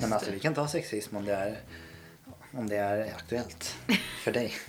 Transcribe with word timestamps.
Just 0.00 0.08
Men 0.08 0.12
alltså 0.12 0.30
vi 0.30 0.40
kan 0.40 0.54
ta 0.54 0.68
sexism 0.68 1.16
om 1.16 1.24
det 1.24 1.34
är, 1.34 1.60
om 2.52 2.68
det 2.68 2.76
är 2.76 3.14
aktuellt 3.14 3.76
för 4.22 4.32
dig. 4.32 4.52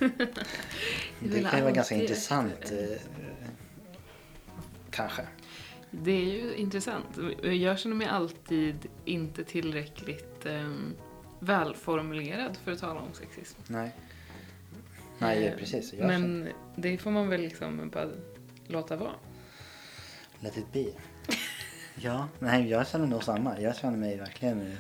det 1.20 1.42
kan 1.42 1.56
ju 1.58 1.62
vara 1.62 1.72
ganska 1.72 1.96
intressant 1.96 2.72
eh, 2.72 2.98
kanske. 4.90 5.22
Det 5.92 6.12
är 6.12 6.26
ju 6.26 6.56
intressant. 6.56 7.06
Jag 7.42 7.80
känner 7.80 7.96
mig 7.96 8.08
alltid 8.08 8.88
inte 9.06 9.44
tillräckligt 9.44 10.46
um, 10.46 10.96
välformulerad 11.40 12.58
för 12.58 12.72
att 12.72 12.80
tala 12.80 13.00
om 13.00 13.14
sexism. 13.14 13.62
Nej. 13.68 13.92
Nej, 15.20 15.48
Eh, 15.48 15.58
precis. 15.58 15.94
Men 15.94 16.50
det 16.76 16.98
får 16.98 17.12
man 17.12 17.30
väl 17.30 17.42
liksom 17.42 17.90
bara 17.90 18.10
låta 18.68 18.96
vara. 18.96 19.14
Let 20.40 20.58
it 20.58 20.74
be. 20.74 20.86
Ja, 21.96 22.28
nej 22.40 22.70
jag 22.70 22.88
känner 22.88 23.08
nog 23.08 23.24
samma. 23.24 23.60
Jag 23.60 23.76
känner 23.76 23.98
mig 23.98 24.18
verkligen 24.18 24.62
eh, 24.62 24.78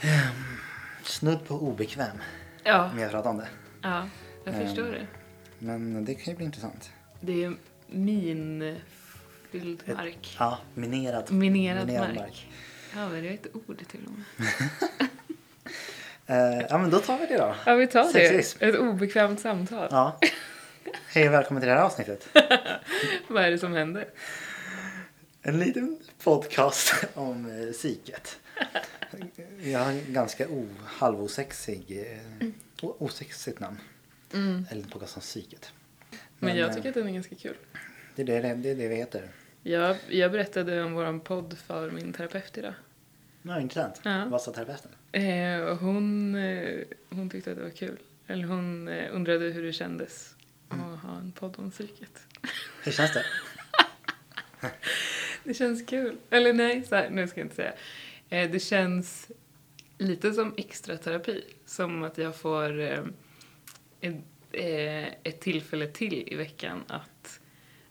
ehm, 0.00 0.32
snudd 1.02 1.46
på 1.46 1.54
obekväm 1.54 2.16
Ja, 2.64 2.90
med 2.94 3.06
att 3.06 3.12
prata 3.12 3.28
om 3.28 3.36
det. 3.36 3.48
ja 3.82 4.08
jag 4.44 4.54
Ehm. 4.54 4.66
förstår 4.66 4.84
det. 4.84 5.06
Men 5.58 6.04
det 6.04 6.14
kan 6.14 6.24
ju 6.32 6.36
bli 6.36 6.44
intressant. 6.46 6.90
Det 7.20 7.44
är 7.44 7.54
minfylld 7.86 8.82
Ett- 9.86 9.96
mark. 9.96 10.36
Ja, 10.38 10.58
minerad, 10.74 11.32
Minerad 11.32 11.88
mark. 12.14 12.48
Ja, 12.96 13.08
men 13.08 13.22
det 13.22 13.28
är 13.28 13.34
ett 13.34 13.46
ord 13.54 13.78
till 13.88 14.00
och 14.06 14.12
med. 14.12 14.46
Eh, 16.30 16.60
ja, 16.70 16.78
men 16.78 16.90
då 16.90 16.98
tar 16.98 17.18
vi 17.18 17.26
det 17.26 17.36
då. 17.38 17.54
Ja, 17.66 17.74
vi 17.74 17.86
tar 17.86 18.04
Sexism. 18.04 18.58
det. 18.60 18.66
Ett 18.68 18.76
obekvämt 18.78 19.40
samtal. 19.40 19.88
Ja. 19.90 20.18
Hej 21.08 21.28
och 21.28 21.34
välkommen 21.34 21.60
till 21.60 21.68
det 21.68 21.74
här 21.74 21.82
avsnittet. 21.82 22.28
Vad 23.28 23.44
är 23.44 23.50
det 23.50 23.58
som 23.58 23.72
händer? 23.72 24.08
En 25.42 25.58
liten 25.58 25.98
podcast 26.24 27.04
om 27.14 27.50
eh, 27.60 27.72
psyket. 27.72 28.38
Jag 29.62 29.78
har 29.78 29.92
en 29.92 30.12
ganska 30.12 30.48
o, 30.48 30.68
halvosexig, 30.86 31.84
eh, 32.40 32.48
o- 32.82 32.96
osexigt 32.98 33.60
namn. 33.60 33.76
Mm. 34.32 34.66
Eller 34.70 34.82
en 34.82 34.88
podcast 34.88 35.16
om 35.16 35.20
psyket. 35.20 35.72
Men 36.38 36.56
jag 36.56 36.68
eh, 36.68 36.74
tycker 36.74 36.88
att 36.88 36.94
den 36.94 37.08
är 37.08 37.12
ganska 37.12 37.34
kul. 37.34 37.56
det, 38.16 38.22
är 38.22 38.26
det, 38.26 38.54
det 38.54 38.70
är 38.70 38.74
det 38.74 38.88
vi 38.88 38.94
heter. 38.96 39.28
Jag, 39.62 39.96
jag 40.08 40.32
berättade 40.32 40.82
om 40.84 40.92
våran 40.92 41.20
podd 41.20 41.58
för 41.66 41.90
min 41.90 42.12
terapeut 42.12 42.58
idag. 42.58 42.74
Ja, 43.42 43.60
intressant. 43.60 44.00
Ja. 44.02 44.24
Vad 44.24 44.42
sa 44.42 44.52
terapeuten? 44.52 44.90
Eh, 45.12 45.60
och 45.60 45.76
hon, 45.78 46.34
eh, 46.34 46.80
hon 47.10 47.30
tyckte 47.30 47.50
att 47.50 47.56
det 47.56 47.62
var 47.62 47.70
kul. 47.70 47.98
Eller 48.26 48.44
hon 48.44 48.88
eh, 48.88 49.14
undrade 49.14 49.44
hur 49.44 49.62
det 49.62 49.72
kändes 49.72 50.34
att 50.68 50.78
ha 50.78 51.16
en 51.18 51.32
podd 51.32 51.54
om 51.58 51.70
psyket. 51.70 52.22
Hur 52.82 52.92
känns 52.92 53.12
det? 53.12 53.24
Det 55.48 55.54
känns 55.54 55.82
kul. 55.86 56.16
Eller 56.30 56.52
nej, 56.52 56.84
så 56.84 56.94
här, 56.94 57.10
nu 57.10 57.28
ska 57.28 57.40
jag 57.40 57.44
inte 57.44 57.56
säga. 57.56 57.72
Eh, 58.28 58.50
det 58.50 58.58
känns 58.58 59.30
lite 59.98 60.32
som 60.32 60.54
extra 60.56 60.96
terapi. 60.96 61.44
Som 61.66 62.02
att 62.02 62.18
jag 62.18 62.36
får 62.36 62.80
eh, 62.80 63.00
ett, 64.00 64.16
eh, 64.52 65.06
ett 65.06 65.40
tillfälle 65.40 65.86
till 65.86 66.32
i 66.32 66.34
veckan 66.34 66.84
att 66.88 67.40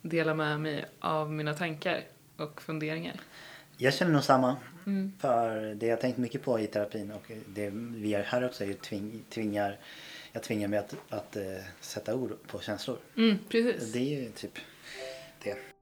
dela 0.02 0.34
med 0.34 0.60
mig 0.60 0.86
av 1.00 1.32
mina 1.32 1.54
tankar 1.54 2.04
och 2.38 2.62
funderingar. 2.62 3.20
Jag 3.78 3.94
känner 3.94 4.12
nog 4.12 4.24
samma. 4.24 4.56
Mm. 4.86 5.14
För 5.20 5.76
det 5.76 5.86
jag 5.86 6.02
tänkt 6.02 6.18
mycket 6.18 6.44
på 6.44 6.60
i 6.60 6.68
terapin 6.68 7.12
och 7.12 7.32
det 7.48 7.70
vi 7.74 8.10
gör 8.10 8.24
här 8.24 8.46
också 8.46 8.64
är 8.64 8.68
ju 8.68 8.74
tving, 8.74 9.24
tvingar, 9.30 9.78
jag 10.32 10.44
tvingar 10.44 10.68
mig 10.68 10.80
att, 10.80 10.96
att 11.10 11.36
eh, 11.36 11.44
sätta 11.80 12.16
ord 12.16 12.32
på 12.48 12.60
känslor. 12.60 12.98
Mm, 13.16 13.38
precis. 13.50 13.94
Det 13.94 14.00
är 14.00 14.22
ju 14.22 14.32
typ 14.32 14.60
det. 15.44 15.77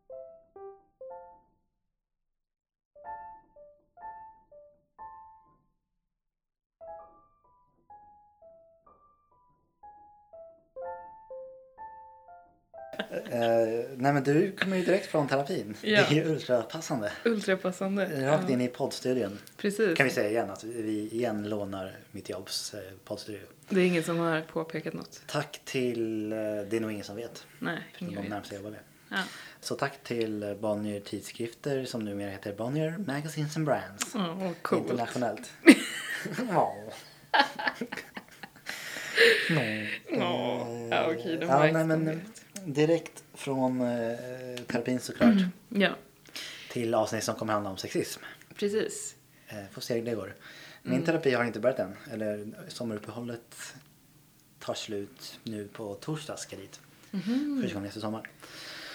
Men 14.15 14.23
du 14.23 14.51
kommer 14.51 14.77
ju 14.77 14.85
direkt 14.85 15.05
från 15.05 15.27
terapin. 15.27 15.75
Ja. 15.81 15.89
Det 15.89 16.07
är 16.07 16.11
ju 16.11 16.23
ultrapassande. 16.31 17.11
Ultrapassande. 17.25 18.03
Rakt 18.31 18.43
Ja, 18.47 18.53
in 18.53 18.61
i 18.61 18.67
poddstudion. 18.67 19.39
Precis. 19.57 19.97
Kan 19.97 20.05
vi 20.05 20.11
säga 20.11 20.29
igen 20.29 20.49
att 20.49 20.63
vi 20.63 21.09
igen 21.11 21.49
lånar 21.49 21.91
mitt 22.11 22.29
jobbs 22.29 22.73
eh, 22.73 22.79
poddstudio. 23.05 23.41
Det 23.69 23.79
är 23.81 23.85
ingen 23.85 24.03
som 24.03 24.17
har 24.19 24.41
påpekat 24.41 24.93
något. 24.93 25.21
Tack 25.27 25.61
till, 25.65 26.31
eh, 26.31 26.37
det 26.37 26.77
är 26.77 26.79
nog 26.79 26.91
ingen 26.91 27.03
som 27.05 27.15
vet. 27.15 27.45
Nej, 27.59 27.79
De 27.99 28.05
ingen 28.05 28.21
vet. 28.21 28.29
närmsta 28.29 28.55
jobbar 28.55 28.69
med. 28.69 28.79
Ja. 29.09 29.17
Så 29.61 29.75
tack 29.75 30.03
till 30.03 30.43
eh, 30.43 30.53
Bonnier 30.53 30.99
Tidskrifter 30.99 31.85
som 31.85 32.05
numera 32.05 32.29
heter 32.29 32.53
Bonnier 32.53 32.95
Magazines 33.07 33.55
and 33.57 33.65
Brands. 33.65 34.15
Vad 34.15 34.53
coolt. 34.61 34.81
Internationellt. 34.81 35.51
Ja. 36.49 36.75
Nej. 39.49 40.01
Ja, 40.11 40.67
ja, 40.91 41.05
okej, 41.11 41.37
de 41.37 41.45
ja, 41.45 41.51
har 41.51 41.71
nej, 41.71 41.85
men. 41.85 42.21
Direkt 42.65 43.23
från 43.33 43.81
eh, 43.81 44.17
terapin 44.67 44.99
såklart 44.99 45.33
Ja, 45.69 45.89
till 46.71 46.93
avsnitt 46.93 47.23
som 47.23 47.35
kommer 47.35 47.53
handla 47.53 47.69
om 47.69 47.77
sexism. 47.77 48.21
precis. 48.55 49.15
Eh, 49.47 49.57
får 49.71 49.81
se 49.81 49.93
hur 49.95 50.05
det 50.05 50.15
går. 50.15 50.35
Min 50.83 50.93
Mm. 50.93 51.05
terapi 51.05 51.31
har 51.33 51.43
inte 51.43 51.59
börjat 51.59 51.79
än. 51.79 51.95
Eller 52.11 52.47
sommaruppehållet 52.67 53.75
tar 54.59 54.73
slut 54.73 55.39
nu 55.43 55.67
på 55.67 55.93
torsdag 55.95 56.37
ska 56.37 56.55
dit. 56.55 56.79
Mhm. 57.11 57.59
Första 57.61 57.73
gången 57.73 57.87
efter 57.87 58.01
sommar. 58.01 58.29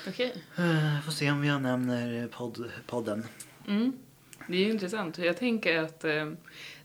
Okej. 0.08 0.34
Eh, 0.58 1.00
får 1.04 1.12
se 1.12 1.30
om 1.30 1.44
jag 1.44 1.62
nämner 1.62 2.28
podd, 2.28 2.70
podden. 2.86 3.26
Mm. 3.68 3.92
Det 4.48 4.56
är 4.56 4.60
ju 4.64 4.70
intressant. 4.70 5.18
Jag 5.18 5.36
tänker 5.36 5.78
att 5.78 6.04
eh, 6.04 6.32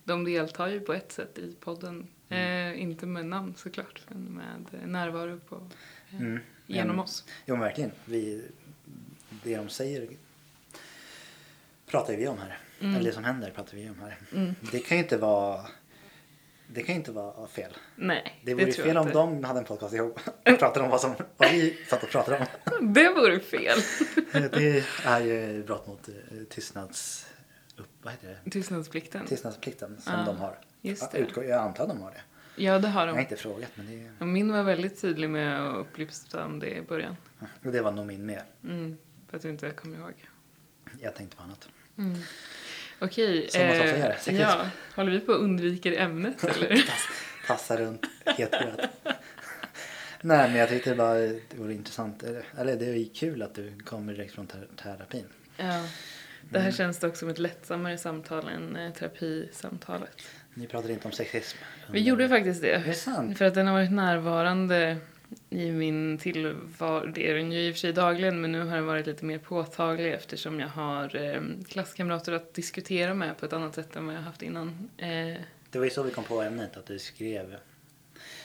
de 0.04 0.24
deltar 0.24 0.68
ju 0.68 0.80
på 0.80 0.94
ett 0.94 1.12
sätt 1.12 1.38
i 1.38 1.56
podden. 1.60 2.08
Mm. 2.30 2.74
Eh, 2.76 2.82
inte 2.82 3.06
med 3.06 3.26
namn 3.26 3.54
såklart, 3.58 4.02
men 4.10 4.24
med 4.24 4.88
närvaro 4.90 5.40
på, 5.40 5.56
eh, 6.10 6.20
Mm. 6.22 6.40
Genom 6.68 6.90
Mm. 6.92 7.00
oss. 7.00 7.24
Jo 7.46 7.56
men 7.56 7.60
verkligen. 7.64 7.92
Vi, 8.06 8.48
det 9.44 9.56
de 9.58 9.70
säger 9.70 10.08
pratar 11.88 12.14
vi 12.18 12.28
om 12.28 12.38
här. 12.38 12.58
Mm. 12.80 12.96
Eller 12.96 13.06
det 13.10 13.14
som 13.16 13.24
händer 13.24 13.52
pratar 13.52 13.78
vi 13.78 13.90
om 13.90 14.00
här. 14.00 14.18
Mm. 14.34 14.56
Det 14.72 14.80
kan 14.80 14.98
ju 14.98 15.04
inte 15.04 15.18
vara 15.18 15.66
det 16.68 16.84
kan 16.84 16.96
ju 16.96 17.00
inte 17.00 17.12
vara 17.12 17.48
fel. 17.48 17.72
Nej, 17.96 18.42
Det 18.46 18.54
vore 18.54 18.72
tror 18.72 18.86
fel 18.86 18.98
om 18.98 19.08
inte. 19.08 19.18
de 19.18 19.44
hade 19.44 19.60
en 19.60 19.66
podcast 19.66 19.94
ihop 19.94 20.20
och 20.26 20.60
pratade 20.60 20.86
om 20.86 20.92
vad, 20.92 21.02
som, 21.02 21.14
vad 21.38 21.52
vi 21.52 21.78
satt 21.90 22.04
och 22.04 22.10
pratade 22.10 22.38
om. 22.38 22.94
Det 22.94 23.10
vore 23.10 23.40
fel. 23.40 23.78
Det 24.52 24.84
är 25.06 25.20
ju 25.22 25.64
brott 25.64 25.88
mot 25.88 26.08
eh, 26.10 26.14
tystnads... 26.50 27.28
Upp, 27.78 27.88
vad 28.02 28.14
heter 28.14 28.40
det? 28.44 28.52
Tystnadsplikten. 28.52 29.26
Tystnadsplikten 29.28 30.02
som 30.02 30.14
Ja, 30.14 30.26
de 30.26 30.38
har. 30.38 30.60
just 30.82 31.12
det. 31.12 31.18
utgår- 31.18 31.46
Jag 31.46 31.62
antar 31.62 31.84
att 31.84 31.90
de 31.90 32.02
har 32.02 32.12
det. 32.12 32.22
Ja, 32.56 32.80
det 32.80 32.88
har 32.88 33.02
Jag 33.02 33.08
har 33.08 33.16
de. 33.18 33.22
inte 33.22 33.36
frågat 33.36 33.72
men 33.76 34.10
det, 34.20 34.26
Min 34.26 34.52
var 34.54 34.64
väldigt 34.64 35.02
tydlig 35.02 35.30
med 35.30 35.62
att 35.68 35.76
upplysa 35.78 36.46
om 36.46 36.60
det 36.60 36.76
i 36.78 36.82
början. 36.82 37.16
och 37.66 37.72
det 37.72 37.82
var 37.82 37.92
nog 37.92 38.06
min 38.06 38.26
med. 38.26 38.42
Mm, 38.64 38.98
för 39.30 39.38
att 39.38 39.44
du 39.44 39.50
inte 39.50 39.70
kommer 39.72 39.98
ihåg. 39.98 40.14
Jag 41.02 41.16
tänkte 41.16 41.38
på 41.38 41.44
annat. 41.44 41.70
Mm. 41.98 42.20
Okej. 43.00 43.50
Som 43.50 43.62
man 43.62 43.70
ofta 43.72 43.98
gör, 43.98 44.16
säkert. 44.20 44.40
ja, 44.42 44.70
håller 44.96 45.12
vi 45.12 45.20
på 45.20 45.32
och 45.34 45.44
undviker 45.44 46.00
ämnet 46.00 46.44
eller? 46.56 46.76
Tass, 46.76 47.08
tassa 47.48 47.78
runt 47.78 48.06
het 48.26 48.52
gröt. 48.52 48.90
Nej 50.22 50.50
men 50.50 50.56
jag 50.56 50.70
tyckte 50.70 50.90
det 50.90 50.96
bara 50.96 51.14
det 51.20 51.42
vore 51.56 51.74
intressant. 51.74 52.24
Eller 52.58 52.76
det 52.76 52.86
är 52.86 53.14
kul 53.16 53.42
att 53.42 53.56
du 53.56 53.80
kommer 53.80 54.14
direkt 54.14 54.34
från 54.34 54.48
ter- 54.48 54.68
terapin. 54.76 55.26
ja. 55.58 55.86
Det 56.50 56.60
här 56.60 56.66
Mm. 56.66 56.78
känns 56.78 57.00
dock 57.00 57.16
som 57.16 57.30
ett 57.30 57.40
lättsammare 57.40 57.98
samtal 57.98 58.48
än 58.48 58.76
eh, 58.76 58.94
terapisamtalet. 58.94 60.22
Ni 60.58 60.68
pratade 60.68 60.94
inte 60.94 61.08
om 61.08 61.12
sexism. 61.12 61.58
Vi 61.92 62.00
gjorde 62.00 62.30
faktiskt 62.30 62.64
Är 62.64 62.80
det 62.80 62.84
det. 62.86 62.94
sant? 62.94 63.38
För 63.38 63.46
att 63.46 63.54
den 63.54 63.68
har 63.68 63.74
varit 63.74 63.92
närvarande 63.92 64.98
i 65.50 65.72
min 65.72 66.18
tillvaro. 66.18 67.06
Det 67.08 67.30
är 67.30 67.36
den 67.36 67.52
ju 67.52 67.60
i 67.60 67.72
och 67.72 67.74
för 67.76 67.80
sig 67.80 67.94
dagligen 67.94 68.42
men 68.42 68.52
nu 68.52 68.64
har 68.64 68.76
den 68.76 68.86
varit 68.86 69.08
lite 69.08 69.26
mer 69.26 69.38
påtaglig 69.38 70.14
eftersom 70.14 70.60
jag 70.60 70.68
har 70.68 71.16
eh, 71.16 71.42
klasskamrater 71.70 72.32
att 72.34 72.54
diskutera 72.54 73.14
med 73.14 73.38
på 73.38 73.46
ett 73.46 73.54
annat 73.54 73.76
sätt 73.76 73.96
än 73.96 74.06
vad 74.06 74.16
jag 74.16 74.22
haft 74.22 74.42
innan. 74.42 74.90
Eh, 74.98 75.08
Det 75.70 75.78
var 75.78 75.86
ju 75.86 75.92
så 75.92 76.04
vi 76.04 76.12
kom 76.12 76.24
på 76.24 76.42
ämnet 76.42 76.78
att 76.78 76.86
du 76.86 77.00
skrev 77.00 77.56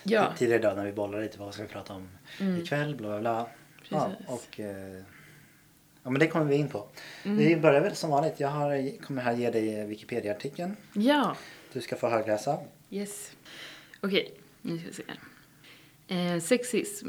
ja, 0.03 0.33
tidigare 0.37 0.61
idag 0.61 0.77
när 0.77 0.85
vi 0.85 0.93
bollade 0.93 1.23
lite 1.23 1.39
vad 1.39 1.55
ska 1.55 1.63
vi 1.63 1.69
prata 1.69 1.93
om 1.93 2.09
Mm. 2.41 2.61
ikväll 2.63 2.95
bla 2.97 3.09
bla 3.09 3.21
bla. 3.21 3.47
Ja, 3.89 4.11
och, 4.27 4.61
eh, 4.61 5.03
ja 6.03 6.11
men 6.11 6.19
det 6.21 6.27
kommer 6.27 6.47
vi 6.47 6.55
in 6.57 6.69
på. 6.69 6.87
Mm. 7.25 7.37
Vi 7.39 7.57
börjar 7.57 7.81
väl 7.81 7.95
som 7.97 8.11
vanligt. 8.11 8.41
Jag 8.41 8.49
har, 8.49 9.01
kommer 9.03 9.23
här 9.23 9.33
ge 9.37 9.51
dig 9.51 9.87
Wikipedia-artikeln. 9.87 10.77
ja. 10.93 11.37
Du 11.73 11.81
ska 11.81 11.97
få 11.97 12.09
högläsa. 12.09 12.59
Yes. 12.91 13.33
Okej, 14.01 14.35
nu 14.63 14.79
ska 14.79 14.89
vi 14.89 14.95
se 14.95 15.03
här. 15.07 15.19
Eh, 16.35 16.41
sexism 16.41 17.09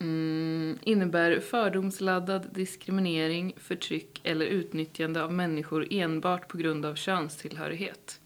mm, 0.00 0.78
innebär 0.82 1.40
fördomsladdad 1.40 2.48
diskriminering, 2.54 3.54
förtryck 3.56 4.20
eller 4.24 4.46
utnyttjande 4.46 5.22
av 5.22 5.32
människor 5.32 5.86
enbart 5.90 6.48
på 6.48 6.58
grund 6.58 6.86
av 6.86 6.94
könstillhörighet. 6.94 8.20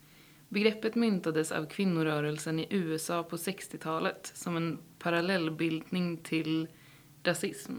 Begreppet 0.49 0.95
myntades 0.95 1.53
av 1.53 1.67
kvinnorörelsen 1.67 2.59
i 2.59 2.67
USA 2.71 3.23
på 3.23 3.37
60-talet 3.37 4.33
som 4.35 4.57
en 4.57 4.79
parallellbildning 4.99 6.17
till 6.17 6.69
rasism. 7.25 7.73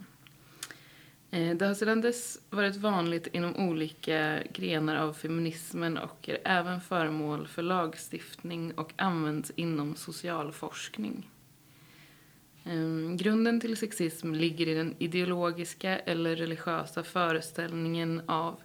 Eh, 1.33 1.55
det 1.55 1.65
har 1.65 1.73
sedan 1.73 2.01
dess 2.01 2.39
varit 2.49 2.75
vanligt 2.75 3.27
inom 3.27 3.55
olika 3.55 4.43
grenar 4.53 4.95
av 4.95 5.13
feminismen 5.13 5.97
och 5.97 6.29
är 6.29 6.39
även 6.45 6.81
föremål 6.81 7.47
för 7.47 7.61
lagstiftning 7.61 8.73
och 8.73 8.93
används 8.95 9.51
inom 9.55 9.95
socialforskning. 9.95 11.29
Ehm, 12.63 13.17
grunden 13.17 13.61
till 13.61 13.77
sexism 13.77 14.33
ligger 14.33 14.67
i 14.67 14.73
den 14.73 14.95
ideologiska 14.99 15.99
eller 15.99 16.35
religiösa 16.35 17.03
föreställningen 17.03 18.21
av 18.25 18.59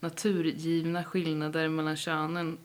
naturgivna 0.00 1.04
skillnader 1.04 1.68
mellan 1.68 1.96
könen 1.96 2.58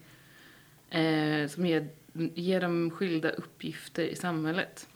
eh, 0.90 1.48
som 1.48 1.66
ger, 1.66 1.88
ger 2.34 2.60
dem 2.60 2.90
skilda 2.90 3.30
uppgifter 3.30 4.04
i 4.04 4.16
samhället. 4.16 4.88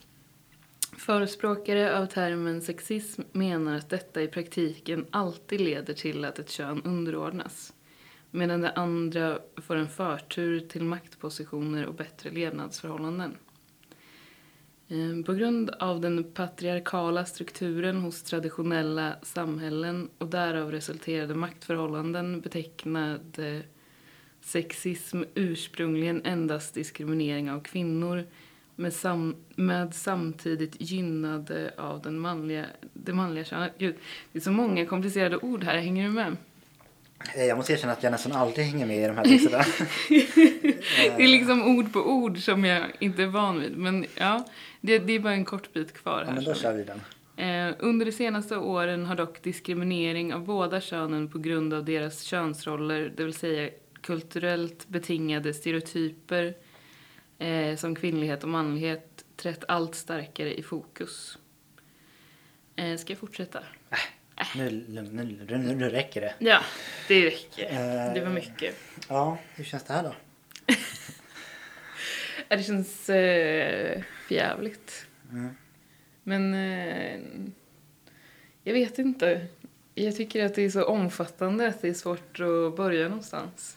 Förespråkare 0.99 1.99
av 1.99 2.07
termen 2.07 2.63
sexism 2.63 3.23
menar 3.33 3.77
att 3.77 3.91
detta 3.91 4.23
i 4.23 4.29
praktiken 4.29 5.07
alltid 5.11 5.61
leder 5.61 5.95
till 5.95 6.25
att 6.25 6.39
ett 6.39 6.51
kön 6.51 6.83
underordnas 6.83 7.73
medan 8.31 8.61
det 8.61 8.71
andra 8.71 9.39
får 9.57 9.77
en 9.77 9.89
förtur 9.89 10.61
till 10.61 10.85
maktpositioner 10.85 11.87
och 11.87 11.95
bättre 11.95 12.31
levnadsförhållanden. 12.31 13.37
Ehm, 14.89 15.25
på 15.25 15.33
grund 15.33 15.71
av 15.71 16.01
den 16.01 16.25
patriarkala 16.25 17.25
strukturen 17.25 17.97
hos 17.97 18.23
traditionella 18.23 19.17
samhällen 19.23 20.11
och 20.19 20.29
därav 20.29 20.71
resulterade 20.71 21.35
maktförhållanden 21.35 22.41
betecknade 22.41 23.63
sexism 24.41 25.23
ursprungligen 25.35 26.23
endast 26.25 26.75
diskriminering 26.75 27.51
av 27.51 27.61
kvinnor 27.61 28.25
med, 28.77 28.93
sam, 28.93 29.37
med 29.55 29.95
samtidigt 29.95 30.77
gynnade 30.79 31.71
av 31.77 32.03
den 32.03 32.19
manliga, 32.19 32.67
det 32.93 33.13
manliga 33.13 33.45
könet. 33.45 33.73
Gud, 33.79 33.95
det 34.33 34.39
är 34.39 34.43
så 34.43 34.51
många 34.51 34.87
komplicerade 34.87 35.37
ord 35.37 35.65
här, 35.65 35.79
hänger 35.79 36.05
du 36.05 36.11
med? 36.13 36.37
Eh, 37.35 37.45
Jag 37.45 37.57
måste 37.57 37.73
erkänna 37.73 37.93
att 37.93 38.03
jag 38.03 38.11
nästan 38.11 38.33
aldrig 38.33 38.67
hänger 38.67 38.87
med 38.87 39.05
i 39.05 39.07
de 39.07 39.17
här 39.17 39.25
texterna. 39.25 39.65
Det 41.17 41.23
är 41.25 41.29
liksom 41.29 41.77
ord 41.79 41.93
på 41.93 42.01
ord 42.11 42.39
som 42.39 42.65
jag 42.65 42.83
inte 42.99 43.23
är 43.23 43.27
van 43.27 43.61
vid. 43.61 43.77
Men 43.77 44.07
ja, 44.15 44.47
det, 44.81 44.99
det 44.99 45.13
är 45.13 45.21
bara 45.21 45.33
en 45.33 45.45
kort 45.45 45.73
bit 45.73 45.93
kvar 45.93 46.19
Ja, 46.21 46.27
här. 46.27 46.35
men 46.35 46.45
då 46.45 46.55
kör 46.55 46.73
vi 46.73 46.85
den. 46.85 47.01
Eh, 47.37 47.75
under 47.79 48.07
de 48.07 48.13
senaste 48.13 48.57
åren 48.57 49.07
har 49.07 49.15
dock 49.17 49.43
diskriminering 49.43 50.35
av 50.35 50.45
båda 50.45 50.81
könen 50.81 51.29
på 51.29 51.39
grund 51.39 51.75
av 51.75 51.85
deras 51.85 52.23
könsroller, 52.23 53.13
det 53.17 53.25
vill 53.25 53.35
säga 53.35 53.71
kulturellt 54.01 54.89
betingade 54.89 55.55
stereotyper 55.55 56.55
eh, 57.39 57.77
som 57.77 57.95
kvinnlighet 57.95 58.43
och 58.43 58.49
manlighet, 58.49 59.25
trätt 59.37 59.65
allt 59.69 59.95
starkare 59.95 60.55
i 60.59 60.63
fokus. 60.63 61.39
Eh, 62.77 62.97
ska 62.97 63.13
jag 63.13 63.19
fortsätta? 63.21 63.63
Nu, 64.57 64.85
nu, 64.89 65.03
nu, 65.03 65.47
nu, 65.49 65.75
nu 65.75 65.89
räcker 65.89 66.21
det. 66.21 66.35
Ja, 66.39 66.61
det 67.09 67.27
räcker. 67.27 67.65
Eh, 67.71 68.15
Det 68.15 68.21
var 68.25 68.31
mycket. 68.33 68.75
Ja, 69.09 69.39
hur 69.55 69.65
känns 69.65 69.85
det 69.85 69.93
här 69.93 70.03
då? 70.03 70.15
Det 72.49 72.63
känns 72.63 73.09
eh, 73.11 74.03
förjävligt. 74.29 75.07
Mm. 75.31 75.57
Men 76.23 76.55
eh, 76.55 77.21
jag 78.63 78.73
vet 78.75 78.99
inte. 78.99 79.47
Jag 79.95 80.17
tycker 80.17 80.45
att 80.47 80.55
det 80.55 80.63
är 80.63 80.71
så 80.71 80.85
omfattande 80.85 81.69
att 81.69 81.83
det 81.83 81.89
är 81.89 81.95
svårt 81.95 82.41
att 82.41 82.77
börja 82.77 83.09
någonstans. 83.09 83.76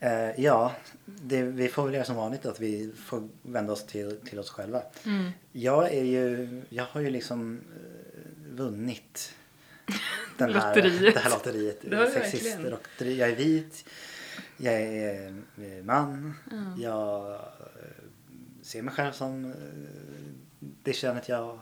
Eh, 0.00 0.40
ja, 0.40 0.72
det, 1.04 1.42
vi 1.42 1.68
får 1.68 1.84
väl 1.84 1.94
göra 1.94 2.04
som 2.04 2.16
vanligt 2.16 2.46
att 2.46 2.60
vi 2.60 2.92
får 2.96 3.28
vända 3.42 3.72
oss 3.72 3.86
till, 3.86 4.16
till 4.24 4.38
oss 4.38 4.50
själva. 4.50 4.82
Mm. 5.04 5.30
Jag 5.52 5.92
är 5.94 6.04
ju, 6.04 6.48
jag 6.68 6.84
har 6.84 7.00
ju 7.00 7.10
liksom 7.10 7.60
eh, 7.76 8.54
vunnit 8.54 9.34
den 10.38 10.54
här, 10.54 10.74
Lotteriet. 10.76 11.14
det 11.14 11.20
här 11.20 11.30
lotteriet. 11.30 11.78
Det 11.82 11.96
har 11.96 12.04
du 12.04 12.10
Sexister 12.10 12.72
och 12.74 13.06
jag 13.06 13.30
är 13.30 13.36
vit, 13.36 13.84
jag 14.56 14.74
är 14.74 15.82
man, 15.82 16.34
Ja. 16.50 16.74
jag 16.82 17.30
eh, 17.34 17.40
ser 18.62 18.82
mig 18.82 18.94
själv 18.94 19.12
som 19.12 19.44
eh, 19.44 19.56
det 20.82 20.92
könet 20.92 21.28
jag, 21.28 21.58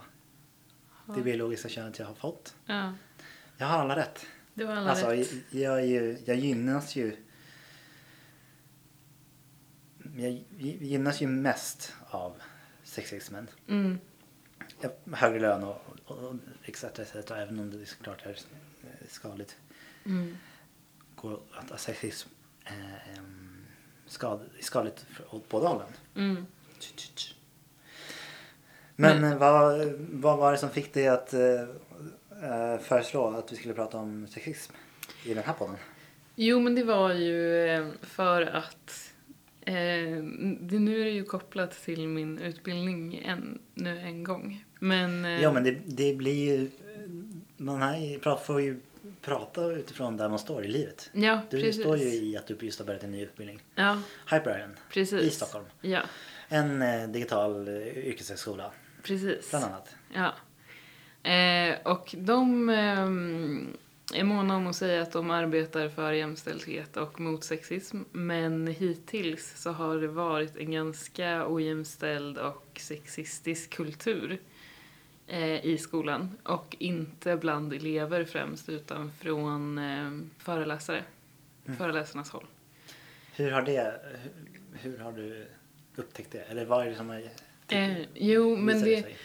det 1.15 1.21
biologiska 1.21 1.69
könet 1.69 1.99
jag 1.99 2.05
har 2.05 2.15
fått. 2.15 2.55
Ja, 2.65 2.93
Jag 3.57 3.67
har 3.67 3.79
alla 3.79 3.95
rätt. 3.95 4.25
det 4.53 4.63
var 4.65 4.73
alla 4.75 4.89
Alltså, 4.89 5.07
rätt. 5.07 5.31
jag, 5.49 5.87
jag, 5.87 6.17
jag 6.25 6.37
gynnas 6.37 6.95
ju 6.95 7.15
jag 10.17 10.43
gynnas 10.59 11.21
ju 11.21 11.27
mest 11.27 11.93
av 12.09 12.33
sexismen. 12.83 13.47
Mm. 13.67 13.99
Högre 15.13 15.39
lön 15.39 15.63
och, 15.63 15.81
och, 16.05 16.17
och 16.17 16.35
etc, 16.63 16.83
etc. 16.83 17.31
Även 17.31 17.59
om 17.59 17.71
det 17.79 17.85
såklart 17.85 18.25
är 18.25 18.29
eh, 18.29 19.07
skadligt. 19.09 19.57
Mm. 20.05 20.37
Går 21.15 21.39
att 21.51 21.79
sexism 21.79 22.29
eh, 22.65 23.21
skad, 24.07 24.39
skadligt 24.59 25.05
åt 25.29 25.49
båda 25.49 25.67
hållen. 25.67 25.87
Mm. 26.15 26.45
Men 28.95 29.21
Men- 29.21 29.31
eh, 29.31 29.37
vad, 29.37 29.85
vad 29.97 30.37
var 30.37 30.51
det 30.51 30.57
som 30.57 30.69
fick 30.69 30.93
dig 30.93 31.07
att 31.07 31.33
eh, 31.33 31.61
eh, 32.43 32.79
föreslå 32.79 33.37
att 33.37 33.51
vi 33.51 33.55
skulle 33.55 33.73
prata 33.73 33.97
om 33.97 34.27
sexism 34.27 34.73
i 35.25 35.33
den 35.33 35.43
här 35.43 35.53
podden? 35.53 35.75
Jo, 36.35 36.59
men 36.59 36.75
det 36.75 36.83
var 36.83 37.13
ju 37.13 37.91
för 38.01 38.41
att 38.41 39.04
eh, 39.65 40.23
det, 40.61 40.79
nu 40.79 41.01
är 41.01 41.05
det 41.05 41.11
ju 41.11 41.23
kopplat 41.23 41.83
till 41.83 42.07
min 42.07 42.37
utbildning 42.39 43.15
en, 43.25 43.59
nu 43.73 43.99
en 43.99 44.23
gång. 44.23 44.65
Men, 44.79 45.25
eh, 45.25 45.41
Ja 45.41 45.51
men 45.51 45.63
det, 45.63 45.77
det 45.85 46.13
blir 46.13 46.51
ju, 46.53 46.69
man 47.57 47.81
här 47.81 48.35
får 48.45 48.61
ju 48.61 48.79
prata 49.21 49.65
utifrån 49.71 50.17
där 50.17 50.29
man 50.29 50.39
står 50.39 50.65
i 50.65 50.67
livet. 50.67 51.09
ja, 51.13 51.41
Du 51.49 51.61
precis. 51.61 51.81
står 51.81 51.97
ju 51.97 52.05
i 52.05 52.37
att 52.37 52.47
du 52.47 52.57
just 52.61 52.79
har 52.79 52.85
börjat 52.85 53.03
en 53.03 53.11
ny 53.11 53.21
utbildning. 53.23 53.59
Ja, 53.75 54.01
Hyperion 54.31 54.69
precis. 54.93 55.21
i 55.23 55.29
Stockholm. 55.29 55.65
Ja, 55.81 56.01
En 56.49 56.81
eh, 56.81 57.07
digital 57.07 57.67
eh, 57.67 58.07
yrkeshögskola 58.07 58.71
precis. 59.03 59.49
bland 59.49 59.65
annat. 59.65 59.95
Ja. 60.13 60.33
Eh, 61.31 61.75
och 61.83 62.15
de 62.17 62.69
eh, 62.69 63.09
är 64.13 64.23
måna 64.23 64.55
om 64.55 64.67
att 64.67 64.75
säga 64.75 65.01
att 65.01 65.11
de 65.11 65.31
arbetar 65.31 65.89
för 65.89 66.11
jämställdhet 66.11 66.97
och 66.97 67.19
mot 67.19 67.43
sexism. 67.43 68.01
Men 68.11 68.67
hittills 68.67 69.53
så 69.61 69.71
har 69.71 69.97
det 69.97 70.07
varit 70.07 70.57
en 70.57 70.71
ganska 70.71 71.47
ojämställd 71.47 72.37
och 72.37 72.79
sexistisk 72.79 73.69
kultur 73.69 74.39
eh, 75.27 75.65
i 75.65 75.77
skolan. 75.77 76.37
Och 76.43 76.75
inte 76.79 77.37
bland 77.37 77.73
elever 77.73 78.25
främst, 78.25 78.69
utan 78.69 79.11
från 79.19 79.77
eh, 79.77 80.11
föreläsare. 80.37 81.03
Mm. 81.65 81.77
Föreläsarnas 81.77 82.29
håll. 82.29 82.45
Hur 83.35 83.51
har 83.51 83.61
det, 83.61 84.01
hur, 84.71 84.91
hur 84.91 84.97
har 84.97 85.11
du 85.11 85.45
upptäckt 85.95 86.31
det? 86.31 86.41
Eller 86.41 86.65
vad 86.65 86.85
är 86.85 86.89
det 86.89 86.95
som 86.95 87.09
har 87.09 87.29
Eh, 87.67 88.01
jo, 88.13 88.55
men 88.55 88.81
det... 88.81 89.01
sig? 89.01 89.17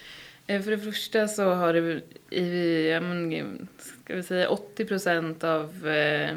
Eh, 0.51 0.63
för 0.63 0.71
det 0.71 0.79
första 0.79 1.29
så 1.29 1.45
har 1.45 1.73
det 1.73 2.03
i, 2.37 2.89
ja, 2.91 3.01
men, 3.01 3.69
ska 3.79 4.17
vi 4.17 4.23
säga 4.23 4.49
80 4.49 4.85
procent 4.85 5.45
av 5.45 5.89
eh, 5.89 6.37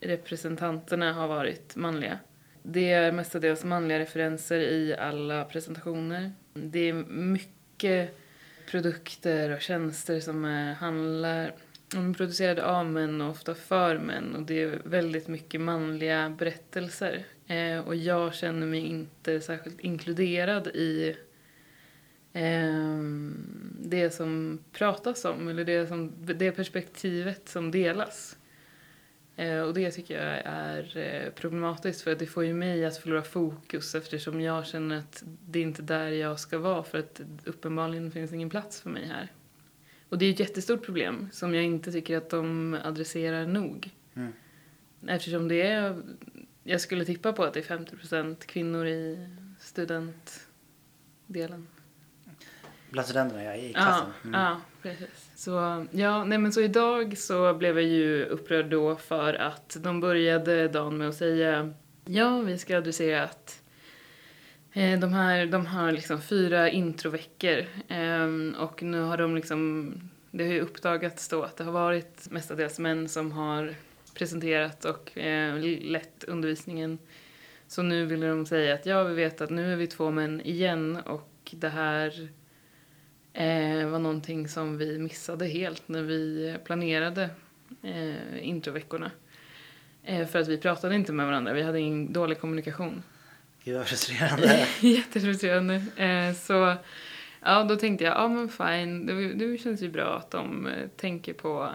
representanterna 0.00 1.12
har 1.12 1.28
varit 1.28 1.76
manliga. 1.76 2.18
Det 2.62 2.92
är 2.92 3.12
mestadels 3.12 3.64
manliga 3.64 3.98
referenser 3.98 4.58
i 4.58 4.96
alla 4.96 5.44
presentationer. 5.44 6.32
Det 6.54 6.88
är 6.88 6.92
mycket 7.12 8.18
produkter 8.70 9.50
och 9.50 9.60
tjänster 9.60 10.20
som 10.20 10.44
eh, 10.44 10.74
handlar 10.74 11.52
de 11.88 12.10
är 12.10 12.14
producerade 12.14 12.64
av 12.66 12.86
män 12.86 13.20
och 13.20 13.30
ofta 13.30 13.54
för 13.54 13.98
män 13.98 14.34
och 14.34 14.42
det 14.42 14.62
är 14.62 14.80
väldigt 14.84 15.28
mycket 15.28 15.60
manliga 15.60 16.30
berättelser. 16.38 17.24
Eh, 17.46 17.78
och 17.78 17.96
jag 17.96 18.34
känner 18.34 18.66
mig 18.66 18.80
inte 18.80 19.40
särskilt 19.40 19.80
inkluderad 19.80 20.66
i 20.66 21.16
det 23.78 24.14
som 24.14 24.58
pratas 24.72 25.24
om 25.24 25.48
eller 25.48 25.64
det, 25.64 25.86
som, 25.86 26.12
det 26.18 26.52
perspektivet 26.52 27.48
som 27.48 27.70
delas. 27.70 28.38
Eh, 29.38 29.60
och 29.60 29.74
det 29.74 29.90
tycker 29.90 30.26
jag 30.26 30.42
är 30.44 30.96
eh, 30.96 31.30
problematiskt 31.30 32.00
för 32.00 32.12
att 32.12 32.18
det 32.18 32.26
får 32.26 32.44
ju 32.44 32.54
mig 32.54 32.84
att 32.84 32.96
förlora 32.96 33.22
fokus 33.22 33.94
eftersom 33.94 34.40
jag 34.40 34.66
känner 34.66 34.98
att 34.98 35.22
det 35.46 35.58
är 35.58 35.62
inte 35.62 35.82
där 35.82 36.08
jag 36.08 36.40
ska 36.40 36.58
vara 36.58 36.82
för 36.82 36.98
att 36.98 37.20
uppenbarligen 37.44 38.10
finns 38.10 38.32
ingen 38.32 38.50
plats 38.50 38.80
för 38.80 38.90
mig 38.90 39.06
här. 39.06 39.32
Och 40.08 40.18
det 40.18 40.26
är 40.26 40.30
ett 40.30 40.40
jättestort 40.40 40.82
problem 40.82 41.28
som 41.32 41.54
jag 41.54 41.64
inte 41.64 41.92
tycker 41.92 42.16
att 42.16 42.30
de 42.30 42.76
adresserar 42.84 43.46
nog. 43.46 43.90
Mm. 44.14 44.32
Eftersom 45.06 45.48
det 45.48 45.62
är, 45.62 46.02
jag 46.64 46.80
skulle 46.80 47.04
tippa 47.04 47.32
på 47.32 47.44
att 47.44 47.54
det 47.54 47.70
är 47.70 47.78
50% 47.78 48.46
kvinnor 48.46 48.86
i 48.86 49.28
studentdelen. 49.60 51.66
Bland 52.90 53.08
studenterna 53.08 53.44
ja, 53.44 53.54
i 53.54 53.72
Ja, 53.72 53.80
klassen. 53.82 54.12
Mm. 54.24 54.40
ja, 54.40 54.60
precis. 54.82 55.30
Så, 55.34 55.86
ja, 55.90 56.24
nej 56.24 56.38
men 56.38 56.52
så 56.52 56.60
idag 56.60 57.18
så 57.18 57.54
blev 57.54 57.78
jag 57.78 57.88
ju 57.88 58.24
upprörd 58.24 58.66
då 58.66 58.96
för 58.96 59.34
att 59.34 59.76
de 59.80 60.00
började 60.00 60.68
dagen 60.68 60.98
med 60.98 61.08
att 61.08 61.14
säga 61.14 61.74
ja, 62.04 62.38
vi 62.40 62.58
ska 62.58 62.76
adressera 62.76 63.22
att 63.22 63.62
eh, 64.72 65.00
de 65.00 65.12
här, 65.12 65.46
de 65.46 65.66
har 65.66 65.92
liksom 65.92 66.22
fyra 66.22 66.70
introveckor 66.70 67.64
ehm, 67.88 68.54
och 68.58 68.82
nu 68.82 69.00
har 69.00 69.16
de 69.16 69.36
liksom 69.36 69.92
det 70.30 70.44
har 70.44 70.52
ju 70.52 70.60
uppdagats 70.60 71.28
då 71.28 71.42
att 71.42 71.56
det 71.56 71.64
har 71.64 71.72
varit 71.72 72.30
mestadels 72.30 72.78
män 72.78 73.08
som 73.08 73.32
har 73.32 73.74
presenterat 74.14 74.84
och 74.84 75.18
eh, 75.18 75.58
lett 75.80 76.24
undervisningen. 76.24 76.98
Så 77.68 77.82
nu 77.82 78.06
vill 78.06 78.20
de 78.20 78.46
säga 78.46 78.74
att 78.74 78.86
ja, 78.86 79.04
vi 79.04 79.14
vet 79.14 79.40
att 79.40 79.50
nu 79.50 79.72
är 79.72 79.76
vi 79.76 79.86
två 79.86 80.10
män 80.10 80.40
igen 80.40 80.96
och 81.06 81.30
det 81.50 81.68
här 81.68 82.28
eh, 83.38 83.88
var 83.88 83.98
någonting 83.98 84.48
som 84.48 84.78
vi 84.78 84.98
missade 84.98 85.46
helt 85.46 85.88
när 85.88 86.02
vi 86.02 86.56
planerade 86.64 87.30
eh, 87.82 88.48
introveckorna. 88.48 89.10
Eh, 90.02 90.26
för 90.26 90.38
att 90.38 90.48
vi 90.48 90.58
pratade 90.58 90.94
inte 90.94 91.12
med 91.12 91.26
varandra, 91.26 91.52
vi 91.52 91.62
hade 91.62 91.80
ingen 91.80 92.12
dålig 92.12 92.40
kommunikation. 92.40 93.02
Gud 93.64 93.76
vad 93.76 93.86
frustrerande. 93.86 94.66
Jättefrustrerande. 94.80 95.74
Eh, 95.96 96.34
så 96.34 96.74
ja, 97.40 97.64
då 97.64 97.76
tänkte 97.76 98.04
jag, 98.04 98.14
ja 98.14 98.28
men 98.28 98.48
fine, 98.48 99.06
det, 99.06 99.34
det 99.34 99.58
känns 99.58 99.82
ju 99.82 99.88
bra 99.88 100.16
att 100.16 100.30
de 100.30 100.66
eh, 100.66 100.88
tänker 100.96 101.32
på, 101.32 101.68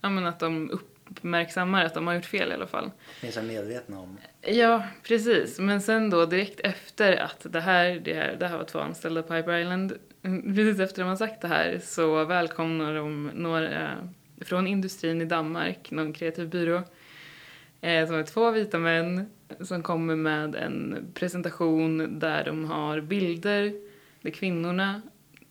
ja 0.00 0.10
men 0.10 0.26
att 0.26 0.40
de 0.40 0.80
uppmärksammar 1.10 1.84
att 1.84 1.94
de 1.94 2.06
har 2.06 2.14
gjort 2.14 2.24
fel 2.24 2.50
i 2.50 2.54
alla 2.54 2.66
fall. 2.66 2.90
Ni 3.22 3.28
är 3.28 3.32
så 3.32 3.42
medvetna 3.42 4.00
om. 4.00 4.18
Ja, 4.40 4.84
precis. 5.02 5.58
Men 5.58 5.80
sen 5.80 6.10
då 6.10 6.26
direkt 6.26 6.60
efter 6.60 7.16
att 7.16 7.46
det 7.52 7.60
här, 7.60 8.00
det 8.04 8.14
här, 8.14 8.36
det 8.40 8.46
här 8.46 8.56
var 8.56 8.64
två 8.64 8.78
anställda 8.78 9.22
på 9.22 9.34
Piper 9.34 9.58
Island, 9.58 9.92
precis 10.44 10.80
efter 10.80 11.02
att 11.02 11.06
man 11.06 11.18
sagt 11.18 11.40
det 11.40 11.48
här 11.48 11.80
så 11.82 12.24
välkomnar 12.24 12.94
de 12.94 13.30
några 13.34 13.90
från 14.40 14.66
industrin 14.66 15.20
i 15.20 15.24
Danmark, 15.24 15.90
någon 15.90 16.12
kreativ 16.12 16.48
byrå, 16.48 16.82
eh, 17.80 18.06
som 18.06 18.16
är 18.16 18.22
två 18.22 18.50
vita 18.50 18.78
män 18.78 19.30
som 19.60 19.82
kommer 19.82 20.16
med 20.16 20.54
en 20.54 21.06
presentation 21.14 22.18
där 22.18 22.44
de 22.44 22.64
har 22.64 23.00
bilder 23.00 23.72
där 24.20 24.30
kvinnorna, 24.30 25.02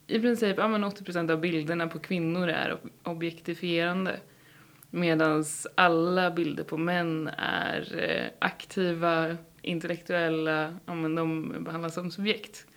i 0.07 0.19
princip 0.19 0.57
ja, 0.57 0.67
men 0.67 0.83
80% 0.85 1.31
av 1.31 1.39
bilderna 1.39 1.87
på 1.87 1.99
kvinnor 1.99 2.49
är 2.49 2.77
objektifierande. 3.03 4.19
Medan 4.95 5.45
alla 5.75 6.31
bilder 6.31 6.63
på 6.63 6.77
män 6.77 7.27
är 7.37 7.99
eh, 7.99 8.31
aktiva, 8.39 9.37
intellektuella, 9.61 10.79
ja, 10.85 10.93
men 10.93 11.15
de 11.15 11.55
behandlas 11.63 11.93
som 11.93 12.11
subjekt. 12.11 12.67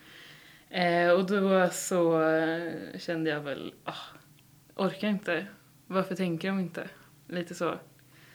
Eh, 0.70 1.10
och 1.10 1.26
då 1.26 1.68
så 1.72 2.22
eh, 2.22 2.72
kände 2.98 3.30
jag 3.30 3.40
väl, 3.40 3.74
ah, 3.84 3.94
orkar 4.76 5.08
inte. 5.08 5.46
Varför 5.86 6.14
tänker 6.14 6.48
de 6.48 6.60
inte? 6.60 6.88
Lite 7.28 7.54
så. 7.54 7.74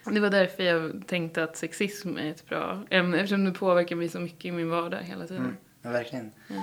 Det 0.04 0.20
var 0.20 0.30
därför 0.30 0.62
jag 0.62 1.06
tänkte 1.06 1.42
att 1.42 1.56
sexism 1.56 2.16
är 2.16 2.30
ett 2.30 2.48
bra 2.48 2.82
ämne 2.90 3.16
eftersom 3.16 3.44
det 3.44 3.52
påverkar 3.52 3.96
mig 3.96 4.08
så 4.08 4.20
mycket 4.20 4.44
i 4.44 4.52
min 4.52 4.70
vardag 4.70 4.98
hela 5.02 5.26
tiden. 5.26 5.56
Mm, 5.82 5.92
verkligen. 5.92 6.30
Mm. 6.50 6.62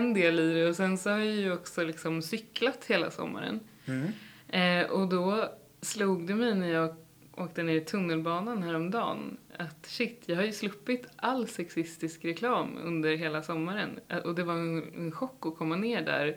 En 0.00 0.14
del 0.14 0.40
i 0.40 0.54
det 0.54 0.68
och 0.68 0.76
sen 0.76 0.98
så 0.98 1.10
har 1.10 1.18
jag 1.18 1.34
ju 1.34 1.52
också 1.52 1.84
liksom 1.84 2.22
cyklat 2.22 2.84
hela 2.84 3.10
sommaren. 3.10 3.60
Mm. 3.86 4.12
Eh, 4.48 4.90
och 4.90 5.08
då 5.08 5.48
slog 5.80 6.26
det 6.26 6.34
mig 6.34 6.54
när 6.54 6.72
jag 6.72 6.94
åkte 7.36 7.62
ner 7.62 7.74
i 7.74 7.80
tunnelbanan 7.80 8.62
häromdagen 8.62 9.36
att 9.56 9.86
shit, 9.86 10.22
jag 10.26 10.36
har 10.36 10.42
ju 10.42 10.52
sluppit 10.52 11.06
all 11.16 11.48
sexistisk 11.48 12.24
reklam 12.24 12.78
under 12.84 13.16
hela 13.16 13.42
sommaren. 13.42 14.00
Eh, 14.08 14.18
och 14.18 14.34
det 14.34 14.44
var 14.44 14.54
en, 14.54 14.94
en 14.96 15.12
chock 15.12 15.46
att 15.46 15.56
komma 15.56 15.76
ner 15.76 16.02
där 16.02 16.36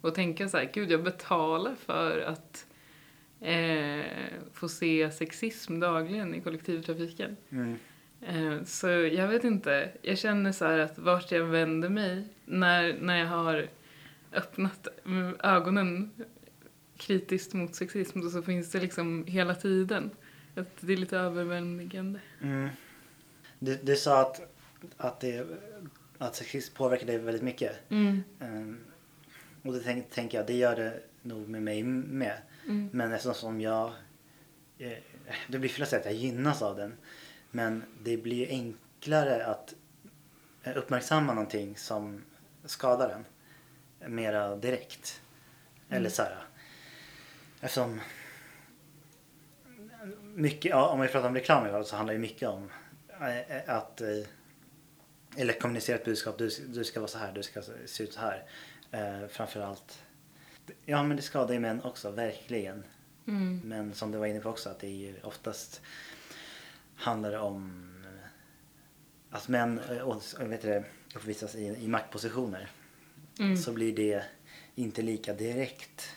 och 0.00 0.14
tänka 0.14 0.48
så 0.48 0.56
här, 0.56 0.70
gud 0.74 0.90
jag 0.90 1.02
betalar 1.02 1.74
för 1.74 2.20
att 2.20 2.66
eh, 3.40 4.04
få 4.52 4.68
se 4.68 5.10
sexism 5.10 5.80
dagligen 5.80 6.34
i 6.34 6.40
kollektivtrafiken. 6.40 7.36
Mm. 7.50 7.78
Eh, 8.26 8.64
så 8.64 8.88
jag 8.88 9.28
vet 9.28 9.44
inte, 9.44 9.90
jag 10.02 10.18
känner 10.18 10.52
så 10.52 10.64
att 10.64 10.98
vart 10.98 11.32
jag 11.32 11.44
vänder 11.44 11.88
mig 11.88 12.24
när, 12.44 12.98
när 13.00 13.18
jag 13.18 13.26
har 13.26 13.68
öppnat 14.32 14.88
ögonen 15.42 16.10
kritiskt 16.96 17.52
mot 17.52 17.74
sexism 17.74 18.28
så 18.28 18.42
finns 18.42 18.70
det 18.70 18.80
liksom 18.80 19.24
hela 19.26 19.54
tiden. 19.54 20.10
Att 20.54 20.68
det 20.80 20.92
är 20.92 20.96
lite 20.96 21.18
överväldigande. 21.18 22.20
Mm. 22.42 22.68
Du, 23.58 23.78
du 23.82 23.96
sa 23.96 24.20
att, 24.20 24.40
att, 24.96 25.20
det, 25.20 25.46
att 26.18 26.36
sexism 26.36 26.74
påverkar 26.74 27.06
dig 27.06 27.18
väldigt 27.18 27.42
mycket. 27.42 27.90
Mm. 27.90 28.22
Um, 28.40 28.78
och 29.62 29.72
det 29.72 29.80
tänker 29.80 30.08
tänk 30.14 30.34
jag, 30.34 30.46
det 30.46 30.54
gör 30.54 30.76
det 30.76 31.00
nog 31.22 31.48
med 31.48 31.62
mig 31.62 31.82
med. 31.82 32.36
Mm. 32.64 32.88
Men 32.92 33.12
eftersom 33.12 33.60
jag, 33.60 33.92
eh, 34.78 34.98
det 35.48 35.58
blir 35.58 35.70
fel 35.70 35.82
att 35.82 35.88
säga 35.88 36.00
att 36.00 36.06
jag 36.06 36.14
gynnas 36.14 36.62
av 36.62 36.76
den. 36.76 36.94
Men 37.54 37.84
det 38.02 38.16
blir 38.16 38.48
enklare 38.48 39.46
att 39.46 39.74
uppmärksamma 40.76 41.34
någonting 41.34 41.76
som 41.76 42.24
skadar 42.64 43.24
en 44.00 44.14
mera 44.14 44.56
direkt. 44.56 45.22
Mm. 45.88 45.96
Eller 45.96 46.10
så 46.10 46.22
här, 46.22 46.36
eftersom 47.60 48.00
mycket, 50.22 50.70
ja, 50.70 50.88
om 50.88 51.00
vi 51.00 51.08
pratar 51.08 51.28
om 51.28 51.34
reklam 51.34 51.84
så 51.84 51.96
handlar 51.96 52.14
det 52.14 52.20
mycket 52.20 52.48
om 52.48 52.70
eh, 53.20 53.76
att 53.76 54.00
eh, 54.00 54.08
eller 55.36 55.52
kommunicera 55.60 55.96
ett 55.96 56.04
budskap. 56.04 56.38
Du, 56.38 56.50
du 56.68 56.84
ska 56.84 57.00
vara 57.00 57.08
så 57.08 57.18
här, 57.18 57.32
du 57.32 57.42
ska 57.42 57.62
se 57.86 58.02
ut 58.02 58.12
så 58.12 58.20
här. 58.20 58.44
Eh, 58.90 59.28
framförallt. 59.28 60.02
Ja 60.84 61.02
men 61.02 61.16
det 61.16 61.22
skadar 61.22 61.54
ju 61.54 61.60
män 61.60 61.82
också, 61.82 62.10
verkligen. 62.10 62.84
Mm. 63.26 63.60
Men 63.64 63.94
som 63.94 64.10
du 64.10 64.18
var 64.18 64.26
inne 64.26 64.40
på 64.40 64.48
också 64.48 64.70
att 64.70 64.78
det 64.78 64.86
är 64.86 64.96
ju 64.96 65.14
oftast 65.22 65.82
handlar 66.96 67.30
det 67.30 67.38
om 67.38 67.80
att 69.30 69.48
män 69.48 69.80
och, 70.02 70.22
vet 70.40 70.62
det, 70.62 70.84
uppvisas 71.14 71.54
i, 71.54 71.66
i 71.66 71.88
maktpositioner. 71.88 72.68
Mm. 73.38 73.56
Så 73.56 73.72
blir 73.72 73.96
det 73.96 74.24
inte 74.74 75.02
lika 75.02 75.32
direkt 75.32 76.16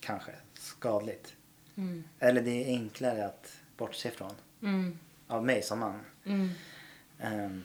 kanske 0.00 0.32
skadligt. 0.54 1.36
Mm. 1.76 2.04
Eller 2.18 2.42
det 2.42 2.50
är 2.50 2.66
enklare 2.66 3.26
att 3.26 3.60
bortse 3.76 4.10
från. 4.10 4.32
Mm. 4.62 4.98
Av 5.26 5.44
mig 5.44 5.62
som 5.62 5.78
man. 5.78 6.00
Mm. 6.24 6.50
Um, 7.22 7.64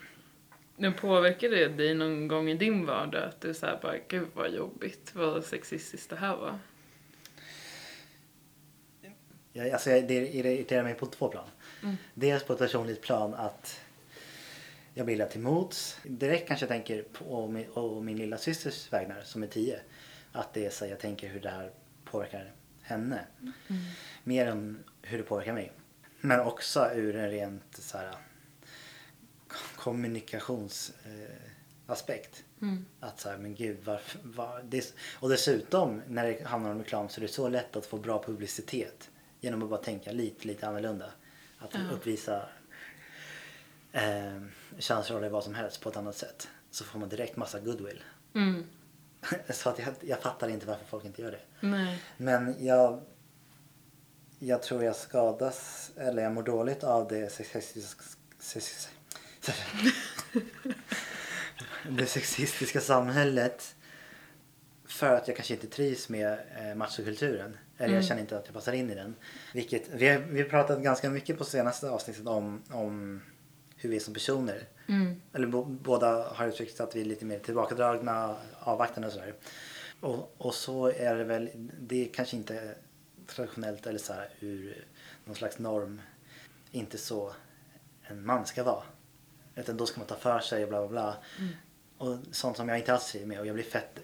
men 0.75 0.93
påverkar 0.93 1.49
det 1.49 1.67
dig 1.67 1.95
någon 1.95 2.27
gång 2.27 2.49
i 2.49 2.55
din 2.55 2.85
vardag 2.85 3.23
att 3.23 3.41
du 3.41 3.53
såhär 3.53 3.79
bara, 3.81 3.97
gud 4.07 4.27
vad 4.33 4.53
jobbigt, 4.53 5.15
vad 5.15 5.43
sexistiskt 5.43 6.09
det 6.09 6.15
här 6.15 6.35
var? 6.35 6.59
Ja, 9.53 9.73
alltså, 9.73 9.89
det 9.89 10.35
irriterar 10.35 10.83
mig 10.83 10.95
på 10.95 11.05
två 11.05 11.27
plan. 11.27 11.47
Mm. 11.83 11.95
Dels 12.13 12.43
på 12.43 12.53
ett 12.53 12.59
personligt 12.59 13.01
plan 13.01 13.33
att 13.33 13.79
jag 14.93 15.05
blir 15.05 15.25
till 15.25 15.41
mots. 15.41 15.97
Direkt 16.03 16.47
kanske 16.47 16.63
jag 16.63 16.69
tänker 16.69 17.03
på 17.03 17.47
min, 17.47 17.69
och 17.69 18.03
min 18.03 18.17
lilla 18.17 18.37
systers 18.37 18.93
vägnar 18.93 19.21
som 19.23 19.43
är 19.43 19.47
tio. 19.47 19.79
Att 20.31 20.53
det 20.53 20.65
är 20.65 20.69
så 20.69 20.85
jag 20.85 20.99
tänker 20.99 21.29
hur 21.29 21.39
det 21.39 21.49
här 21.49 21.71
påverkar 22.05 22.51
henne. 22.81 23.19
Mm. 23.41 23.53
Mer 24.23 24.47
än 24.47 24.83
hur 25.01 25.17
det 25.17 25.23
påverkar 25.23 25.53
mig. 25.53 25.71
Men 26.21 26.39
också 26.39 26.89
ur 26.93 27.15
en 27.15 27.29
rent 27.29 27.77
så 27.77 27.97
här, 27.97 28.15
kommunikationsaspekt. 29.75 32.43
Eh, 32.61 32.67
mm. 32.67 32.85
Att 32.99 33.19
så 33.19 33.29
här, 33.29 33.37
men 33.37 33.55
gud 33.55 33.77
varför, 33.83 34.19
var, 34.23 34.63
det, 34.63 34.93
och 35.19 35.29
dessutom 35.29 36.01
när 36.07 36.25
det 36.25 36.43
handlar 36.43 36.71
om 36.71 36.79
reklam 36.79 37.09
så 37.09 37.19
är 37.19 37.21
det 37.21 37.27
så 37.27 37.49
lätt 37.49 37.75
att 37.75 37.85
få 37.85 37.97
bra 37.97 38.23
publicitet 38.23 39.09
genom 39.39 39.63
att 39.63 39.69
bara 39.69 39.83
tänka 39.83 40.11
lite, 40.11 40.47
lite 40.47 40.67
annorlunda. 40.67 41.11
Att 41.63 41.75
mm. 41.75 41.89
uppvisa 41.89 42.45
eh, 43.91 44.41
könsroller 44.77 45.29
vad 45.29 45.43
som 45.43 45.53
helst 45.53 45.81
på 45.81 45.89
ett 45.89 45.97
annat 45.97 46.15
sätt. 46.15 46.47
Så 46.71 46.83
får 46.83 46.99
man 46.99 47.09
direkt 47.09 47.35
massa 47.35 47.59
goodwill. 47.59 48.03
Mm. 48.35 48.65
så 49.49 49.69
att 49.69 49.79
jag, 49.79 49.93
jag 50.01 50.19
fattar 50.19 50.49
inte 50.49 50.65
varför 50.65 50.85
folk 50.85 51.05
inte 51.05 51.21
gör 51.21 51.31
det. 51.31 51.67
Nej. 51.67 51.99
Men 52.17 52.65
jag, 52.65 53.01
jag 54.39 54.63
tror 54.63 54.83
jag 54.83 54.95
skadas, 54.95 55.91
eller 55.97 56.23
jag 56.23 56.31
mår 56.31 56.43
dåligt 56.43 56.83
av 56.83 57.07
det 57.07 57.31
sexistiska, 57.31 58.03
det 61.89 62.05
sexistiska 62.05 62.81
samhället. 62.81 63.75
För 64.85 65.15
att 65.15 65.27
jag 65.27 65.37
kanske 65.37 65.53
inte 65.53 65.67
trivs 65.67 66.09
med 66.09 66.39
eh, 66.57 66.75
machokulturen. 66.75 67.57
Eller 67.77 67.87
mm. 67.87 67.95
jag 67.95 68.05
känner 68.05 68.21
inte 68.21 68.37
att 68.37 68.45
jag 68.45 68.53
passar 68.53 68.73
in 68.73 68.89
i 68.89 68.95
den. 68.95 69.15
Vilket, 69.53 69.89
vi 69.89 70.09
har, 70.09 70.19
vi 70.19 70.41
har 70.41 70.49
pratat 70.49 70.79
ganska 70.79 71.09
mycket 71.09 71.37
på 71.37 71.43
senaste 71.43 71.89
avsnittet 71.89 72.27
om, 72.27 72.63
om 72.69 73.21
hur 73.75 73.89
vi 73.89 73.95
är 73.95 73.99
som 73.99 74.13
personer. 74.13 74.67
Mm. 74.87 75.21
Eller 75.33 75.47
båda 75.63 76.27
har 76.33 76.47
uttryckt 76.47 76.79
att 76.79 76.95
vi 76.95 77.01
är 77.01 77.05
lite 77.05 77.25
mer 77.25 77.39
tillbakadragna, 77.39 78.35
avvaktande 78.59 79.07
och 79.07 79.13
sådär. 79.13 79.33
Och, 79.99 80.35
och 80.37 80.53
så 80.53 80.87
är 80.87 81.15
det 81.15 81.23
väl, 81.23 81.49
det 81.79 82.09
är 82.09 82.13
kanske 82.13 82.37
inte 82.37 82.75
traditionellt 83.27 83.87
eller 83.87 83.99
så 83.99 84.13
här, 84.13 84.29
ur 84.39 84.85
någon 85.25 85.35
slags 85.35 85.59
norm, 85.59 86.01
inte 86.71 86.97
så 86.97 87.33
en 88.03 88.25
man 88.25 88.45
ska 88.45 88.63
vara. 88.63 88.83
Utan 89.55 89.77
då 89.77 89.85
ska 89.85 89.99
man 89.99 90.07
ta 90.07 90.15
för 90.15 90.39
sig 90.39 90.63
och 90.63 90.69
bla 90.69 90.79
bla 90.79 90.87
bla. 90.87 91.17
Mm. 91.39 91.53
Och 91.97 92.17
sånt 92.31 92.57
som 92.57 92.69
jag 92.69 92.79
inte 92.79 92.93
alls 92.93 93.11
trivs 93.11 93.25
med 93.25 93.39
och 93.39 93.47
jag 93.47 93.55
blir 93.55 93.65
fett 93.65 93.99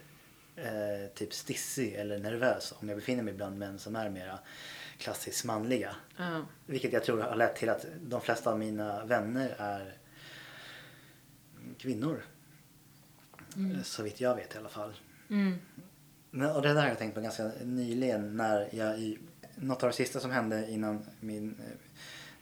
eh, 0.63 1.08
typ 1.16 1.34
stissig 1.34 1.94
eller 1.94 2.20
nervös 2.20 2.74
om 2.80 2.89
jag 2.89 2.98
befinner 2.98 3.24
mig 3.24 3.34
bland 3.34 3.58
män 3.58 3.80
som 3.80 3.96
är 3.96 4.10
mera 4.10 4.39
klassiskt 4.98 5.46
manliga. 5.46 5.96
Ja. 6.18 6.42
Vilket 6.66 6.94
jag 6.94 7.04
tror 7.04 7.22
har 7.22 7.36
lett 7.36 7.56
till 7.56 7.70
att 7.70 7.86
de 8.01 8.22
flesta 8.22 8.51
av 8.51 8.60
mina 8.60 9.06
vänner 9.06 9.56
är 9.58 9.98
kvinnor. 11.78 12.24
Mm. 13.56 13.84
Så 13.84 14.04
vitt 14.04 14.22
jag 14.22 14.36
vet 14.36 14.56
i 14.56 14.58
alla 14.58 14.70
fall. 14.70 14.94
Mm. 15.30 15.60
Men, 16.32 16.51
och 16.51 16.62
det 16.62 16.74
där 16.74 16.82
har 16.82 16.88
jag 16.88 16.98
tänkt 16.98 17.16
på 17.16 17.22
ganska 17.22 17.51
nyligen 17.63 18.38
när 18.38 18.70
jag 18.72 19.00
i 19.00 19.20
något 19.56 19.84
av 19.84 19.89
det 19.89 19.96
sista 19.96 20.20
som 20.20 20.32
hände 20.32 20.72
innan 20.72 21.06
min 21.20 21.56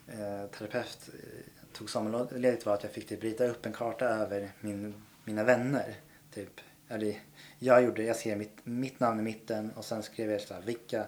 eh, 0.08 0.22
eh, 0.22 0.48
terapeut 0.48 1.10
eh, 1.14 1.74
tog 1.74 1.90
sommarledigt 1.90 2.66
var 2.66 2.74
att 2.74 2.84
jag 2.84 2.92
fick 2.92 3.08
typ 3.08 3.24
rita 3.24 3.48
upp 3.48 3.66
en 3.66 3.74
karta 3.74 4.06
över 4.06 4.52
min, 4.62 4.94
mina 5.24 5.44
vänner. 5.44 5.96
Typ. 6.34 6.62
Eller, 6.89 7.20
jag 7.60 7.84
gjorde 7.84 8.03
jag 8.03 8.15
skrev 8.15 8.38
mitt, 8.38 8.58
mitt 8.63 9.00
namn 9.00 9.20
i 9.20 9.24
mitten 9.24 9.72
och 9.72 9.86
sen 9.86 10.03
skrev 10.03 10.32
jag 10.32 10.41
så 10.41 10.53
här, 10.53 10.62
vilka 10.62 11.08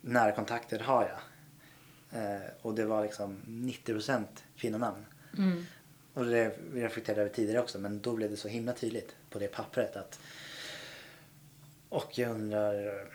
närkontakter 0.00 0.78
har 0.78 1.02
jag? 1.02 1.18
Eh, 2.22 2.42
och 2.62 2.74
det 2.74 2.84
var 2.84 3.02
liksom 3.02 3.42
90% 3.46 4.24
kvinnonamn. 4.56 5.04
Mm. 5.38 5.66
Och 6.14 6.24
det 6.24 6.56
reflekterade 6.74 7.20
över 7.20 7.34
tidigare 7.34 7.62
också 7.62 7.78
men 7.78 8.00
då 8.00 8.12
blev 8.12 8.30
det 8.30 8.36
så 8.36 8.48
himla 8.48 8.72
tydligt 8.72 9.16
på 9.30 9.38
det 9.38 9.48
pappret 9.48 9.96
att 9.96 10.20
och 11.88 12.18
jag 12.18 12.30
undrar 12.30 13.06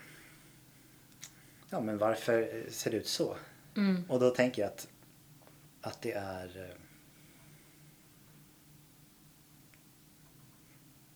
ja 1.70 1.80
men 1.80 1.98
varför 1.98 2.66
ser 2.70 2.92
det 2.92 2.98
ut 2.98 3.08
så? 3.08 3.38
Mm. 3.78 4.04
Och 4.10 4.20
då 4.20 4.30
tänker 4.30 4.62
jag 4.62 4.72
att, 4.72 4.88
att 5.82 6.02
det 6.02 6.12
är 6.12 6.76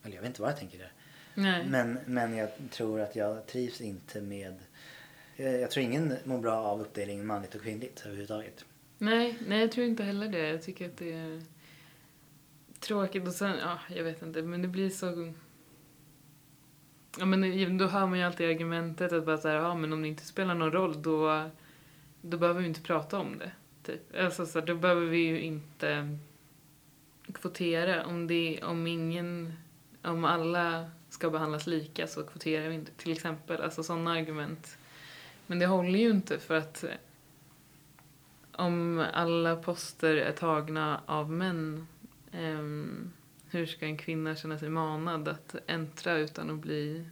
eller 0.06 0.16
jag 0.16 0.22
vet 0.22 0.28
inte 0.28 0.42
vad 0.42 0.50
jag 0.50 0.58
tänker 0.58 0.78
där. 0.78 0.92
Nej. 1.34 1.66
Men, 1.68 1.98
men 2.06 2.36
jag 2.36 2.48
tror 2.70 3.00
att 3.00 3.16
jag 3.16 3.46
trivs 3.46 3.80
inte 3.80 4.20
med 4.20 4.54
jag 5.36 5.60
jag 5.60 5.70
tror 5.70 5.84
ingen 5.84 6.14
mår 6.24 6.38
bra 6.38 6.54
av 6.54 6.80
uppdelningen 6.80 7.26
manligt 7.26 7.54
och 7.54 7.62
kvinnligt 7.62 8.02
överhuvudtaget. 8.06 8.64
Nej, 8.98 9.38
nej, 9.46 9.60
jag 9.60 9.72
tror 9.72 9.86
inte 9.86 10.04
heller 10.04 10.28
det. 10.28 10.48
Jag 10.48 10.62
tycker 10.62 10.86
att 10.86 10.96
det 10.96 11.12
är 11.12 11.42
tråkigt 12.80 13.26
och 13.26 13.34
sen, 13.34 13.56
ja, 13.58 13.78
jag 13.88 14.04
vet 14.04 14.22
inte, 14.22 14.42
men 14.42 14.62
det 14.62 14.68
blir 14.68 14.90
så... 14.90 15.32
Ja, 17.18 17.24
men 17.24 17.78
då 17.78 17.86
hör 17.86 18.06
man 18.06 18.18
ju 18.18 18.24
alltid 18.24 18.50
argumentet 18.50 19.12
att 19.12 19.26
bara 19.26 19.38
så 19.38 19.48
här, 19.48 19.54
ja, 19.54 19.74
men 19.74 19.92
om 19.92 20.02
det 20.02 20.08
inte 20.08 20.26
spelar 20.26 20.54
någon 20.54 20.72
roll 20.72 21.02
då, 21.02 21.50
då 22.20 22.38
behöver 22.38 22.60
vi 22.60 22.66
inte 22.66 22.80
prata 22.80 23.18
om 23.18 23.38
det. 23.38 23.50
Typ. 23.82 24.16
Alltså, 24.16 24.46
så 24.46 24.58
här, 24.58 24.66
då 24.66 24.74
behöver 24.74 25.06
vi 25.06 25.18
ju 25.18 25.40
inte 25.40 26.18
kvotera. 27.32 28.06
Om, 28.06 28.26
det, 28.26 28.62
om 28.62 28.86
ingen, 28.86 29.52
om 30.06 30.24
alla 30.24 30.90
ska 31.08 31.30
behandlas 31.30 31.66
lika 31.66 32.06
så 32.06 32.22
kvoterar 32.22 32.68
vi 32.68 32.74
inte, 32.74 32.92
till 32.92 33.12
exempel. 33.12 33.62
Alltså 33.62 33.82
sådana 33.82 34.12
argument. 34.12 34.78
Men 35.46 35.58
det 35.58 35.66
håller 35.66 35.98
ju 35.98 36.10
inte 36.10 36.38
för 36.38 36.54
att 36.54 36.84
eh, 36.84 36.90
om 38.52 39.06
alla 39.12 39.56
poster 39.56 40.16
är 40.16 40.32
tagna 40.32 41.00
av 41.06 41.30
män, 41.30 41.86
ehm, 42.32 43.12
hur 43.50 43.66
ska 43.66 43.86
en 43.86 43.96
kvinna 43.96 44.36
känna 44.36 44.58
sig 44.58 44.68
manad 44.68 45.28
att 45.28 45.56
äntra 45.66 46.18
utan 46.18 46.50
att 46.50 46.58
bli... 46.58 47.08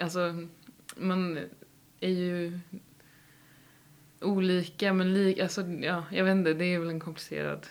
Alltså, 0.00 0.46
man 0.96 1.38
är 2.00 2.10
ju 2.10 2.60
olika, 4.20 4.92
men 4.92 5.14
lik, 5.14 5.38
alltså, 5.38 5.62
ja, 5.62 6.04
jag 6.10 6.24
vet 6.24 6.32
inte, 6.32 6.54
det 6.54 6.64
är 6.64 6.78
väl 6.78 6.90
en 6.90 7.00
komplicerad 7.00 7.66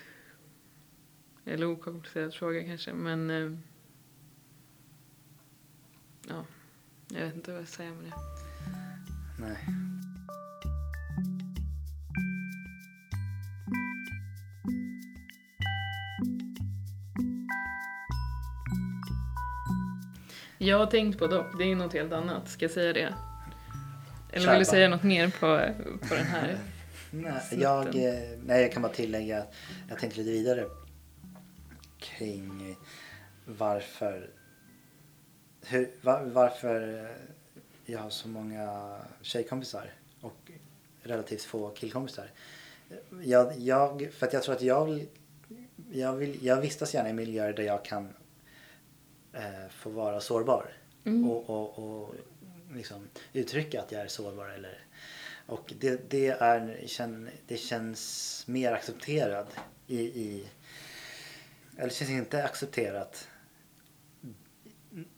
eller 1.46 1.66
okomplicerad 1.66 2.34
fråga 2.34 2.64
kanske, 2.64 2.94
men 2.94 3.30
eh, 3.30 3.58
ja, 6.30 6.46
jag 7.08 7.26
vet 7.26 7.36
inte 7.36 7.52
vad 7.52 7.62
jag 7.62 7.68
ska 7.68 7.78
säga 7.78 7.92
med 7.92 8.04
det. 8.04 8.14
Nej. 9.40 9.58
Jag 20.58 20.78
har 20.78 20.86
tänkt 20.86 21.20
på 21.20 21.28
dock, 21.28 21.58
det 21.58 21.64
är 21.64 21.76
något 21.76 21.94
helt 21.94 22.14
annat, 22.14 22.50
ska 22.50 22.66
jag 22.66 22.72
säga 22.72 22.94
det? 22.94 23.14
Eller 24.32 24.50
vill 24.50 24.60
du 24.60 24.66
säga 24.66 24.90
något 24.90 25.04
mer 25.04 25.30
på, 25.30 25.60
på 26.08 26.16
den 26.16 26.26
här? 26.26 26.58
Nej, 27.12 27.42
jag, 27.52 27.88
eh, 27.88 28.40
nej, 28.46 28.62
jag 28.62 28.72
kan 28.72 28.82
bara 28.82 28.94
tillägga 28.94 29.40
att 29.40 29.54
jag 29.90 30.00
tänkte 30.00 30.20
lite 30.20 30.32
vidare 30.32 30.66
kring 32.00 32.76
varför, 33.46 34.30
hur, 35.66 35.92
var, 36.02 36.24
varför 36.24 37.08
jag 37.86 38.00
har 38.00 38.10
så 38.10 38.28
många 38.28 38.98
tjejkompisar 39.22 39.94
och 40.22 40.52
relativt 41.02 41.44
få 41.44 41.70
killkompisar. 41.70 42.32
Jag, 43.22 43.58
jag, 43.58 44.10
för 44.14 44.28
att 44.28 44.34
jag 44.34 44.44
tror 44.44 44.56
att 44.56 44.62
jag 44.62 44.86
vill, 44.86 45.08
jag, 45.92 46.14
vill, 46.14 46.46
jag 46.46 46.62
vistas 46.62 46.94
gärna 46.94 47.10
i 47.10 47.14
miljöer 47.14 47.54
där 47.54 47.64
jag 47.64 47.86
kan 47.86 48.14
eh, 49.34 49.70
få 49.70 49.90
vara 49.90 50.20
sårbar 50.20 50.74
Mm. 51.06 51.30
och, 51.30 51.50
och, 51.50 51.80
och 51.80 52.16
liksom 52.74 53.08
uttrycka 53.34 53.82
att 53.82 53.92
jag 53.92 54.02
är 54.02 54.08
sårbar 54.08 54.50
eller 54.50 54.78
och 55.46 55.74
det, 55.80 56.10
det, 56.10 56.28
är, 56.28 56.88
det 57.48 57.58
känns 57.58 58.44
mer 58.48 58.72
accepterad 58.72 59.48
i, 59.88 60.00
i 60.00 60.48
eller 61.78 61.90
känns 61.90 62.12
inte 62.12 62.44
accepterat 62.44 63.28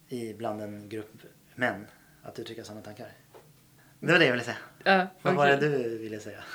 i 0.10 0.34
bland 0.34 0.62
en 0.62 0.90
grupp 0.90 1.22
män 1.56 1.86
att 2.24 2.40
uttrycka 2.40 2.64
sådana 2.64 2.82
tankar. 2.82 3.08
Det 4.00 4.12
var 4.12 4.20
det 4.20 4.26
jag 4.26 4.32
ville 4.32 4.44
säga. 4.44 4.58
Ja, 4.84 5.08
Vad 5.22 5.36
var 5.36 5.48
det 5.48 5.58
du 5.58 5.98
ville 5.98 6.20
säga? 6.20 6.44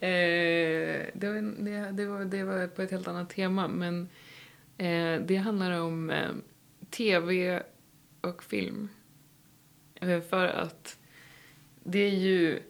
Eh, 0.00 1.06
det, 1.14 1.28
var, 1.28 1.64
det, 1.64 1.92
det, 1.92 2.06
var, 2.06 2.24
det 2.24 2.44
var 2.44 2.66
på 2.66 2.82
ett 2.82 2.90
helt 2.90 3.08
annat 3.08 3.30
tema, 3.30 3.68
men 3.68 4.08
eh, 4.78 5.20
det 5.26 5.36
handlar 5.36 5.80
om 5.80 6.10
eh, 6.10 6.30
tv 6.90 7.62
och 8.20 8.42
film. 8.42 8.88
Eh, 10.00 10.20
för 10.20 10.46
att 10.46 10.98
det 11.84 11.98
är 11.98 12.14
ju, 12.14 12.62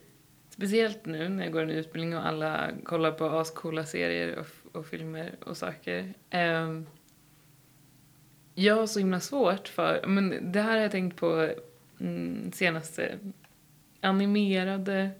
speciellt 0.50 1.06
nu 1.06 1.28
när 1.28 1.44
jag 1.44 1.52
går 1.52 1.62
en 1.62 1.70
utbildning 1.70 2.16
och 2.16 2.26
alla 2.26 2.70
kollar 2.84 3.12
på 3.12 3.26
ascoola 3.26 3.84
serier 3.84 4.38
och, 4.38 4.76
och 4.76 4.86
filmer 4.86 5.34
och 5.44 5.56
saker. 5.56 6.14
Eh, 6.30 6.80
jag 8.58 8.74
har 8.74 8.86
så 8.86 8.98
himla 8.98 9.20
svårt 9.20 9.68
för, 9.68 10.06
men 10.06 10.52
det 10.52 10.60
här 10.60 10.70
har 10.70 10.82
jag 10.82 10.90
tänkt 10.90 11.16
på 11.16 11.54
mm, 12.00 12.52
senaste 12.52 13.18
animerade 14.00 15.10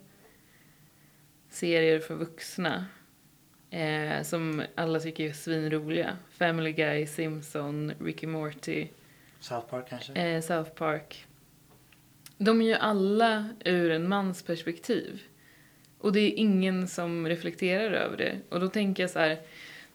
serier 1.48 2.00
för 2.00 2.14
vuxna 2.14 2.86
eh, 3.70 4.22
som 4.22 4.62
alla 4.74 5.00
tycker 5.00 5.28
är 5.28 5.32
svinroliga. 5.32 6.16
Family 6.30 6.72
Guy, 6.72 7.06
Simpson, 7.06 7.92
Ricky 8.00 8.26
Morty, 8.26 8.88
South 9.40 9.66
Park 9.66 9.86
kanske? 9.88 10.12
eh, 10.12 10.40
South 10.42 10.70
Park. 10.70 11.26
De 12.38 12.62
är 12.62 12.66
ju 12.66 12.74
alla 12.74 13.48
ur 13.64 13.90
en 13.90 14.08
mans 14.08 14.42
perspektiv. 14.42 15.22
Och 15.98 16.12
det 16.12 16.20
är 16.20 16.32
ingen 16.36 16.88
som 16.88 17.28
reflekterar 17.28 17.90
över 17.90 18.16
det. 18.16 18.40
Och 18.48 18.60
då 18.60 18.68
tänker 18.68 19.02
jag 19.02 19.10
så 19.10 19.18
här, 19.18 19.38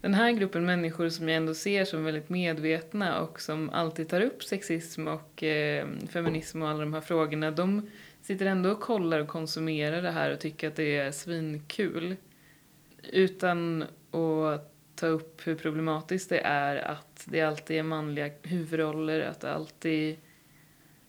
den 0.01 0.13
här 0.13 0.31
gruppen 0.31 0.65
människor 0.65 1.09
som 1.09 1.29
jag 1.29 1.37
ändå 1.37 1.53
ser 1.53 1.85
som 1.85 2.03
väldigt 2.03 2.29
medvetna 2.29 3.21
och 3.21 3.41
som 3.41 3.69
alltid 3.69 4.09
tar 4.09 4.21
upp 4.21 4.43
sexism 4.43 5.07
och 5.07 5.43
eh, 5.43 5.87
feminism 6.09 6.61
och 6.61 6.69
alla 6.69 6.79
de 6.79 6.93
här 6.93 7.01
frågorna, 7.01 7.51
de 7.51 7.89
sitter 8.21 8.45
ändå 8.45 8.71
och 8.71 8.81
kollar 8.81 9.19
och 9.19 9.27
konsumerar 9.27 10.01
det 10.01 10.11
här 10.11 10.31
och 10.33 10.39
tycker 10.39 10.67
att 10.67 10.75
det 10.75 10.97
är 10.97 11.11
svinkul. 11.11 12.15
Utan 13.13 13.83
att 14.11 14.73
ta 14.95 15.07
upp 15.07 15.47
hur 15.47 15.55
problematiskt 15.55 16.29
det 16.29 16.39
är 16.39 16.75
att 16.75 17.23
det 17.25 17.41
alltid 17.41 17.77
är 17.77 17.83
manliga 17.83 18.29
huvudroller, 18.43 19.21
att 19.21 19.39
det 19.39 19.53
alltid 19.53 20.17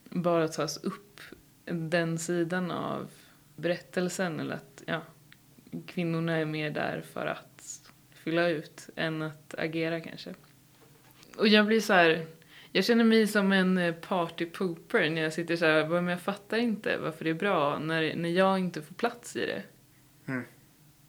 bara 0.04 0.48
tas 0.48 0.76
upp 0.76 1.20
den 1.64 2.18
sidan 2.18 2.70
av 2.70 3.10
berättelsen 3.56 4.40
eller 4.40 4.54
att 4.54 4.82
ja, 4.86 5.00
kvinnorna 5.86 6.36
är 6.36 6.44
mer 6.44 6.70
där 6.70 7.02
för 7.12 7.26
att 7.26 7.51
fylla 8.24 8.48
ut 8.48 8.88
än 8.96 9.22
att 9.22 9.54
agera 9.58 10.00
kanske. 10.00 10.34
Och 11.36 11.48
jag 11.48 11.66
blir 11.66 11.80
så 11.80 11.92
här, 11.92 12.26
jag 12.72 12.84
känner 12.84 13.04
mig 13.04 13.26
som 13.26 13.52
en 13.52 13.78
eh, 13.78 13.94
party 13.94 14.46
pooper 14.46 15.10
när 15.10 15.22
jag 15.22 15.32
sitter 15.32 15.56
så 15.56 15.64
här, 15.64 15.86
men 15.86 16.08
jag 16.08 16.20
fattar 16.20 16.58
inte 16.58 16.98
varför 16.98 17.24
det 17.24 17.30
är 17.30 17.34
bra 17.34 17.78
när, 17.78 18.16
när 18.16 18.28
jag 18.28 18.58
inte 18.58 18.82
får 18.82 18.94
plats 18.94 19.36
i 19.36 19.46
det. 19.46 19.62
Mm. 20.26 20.44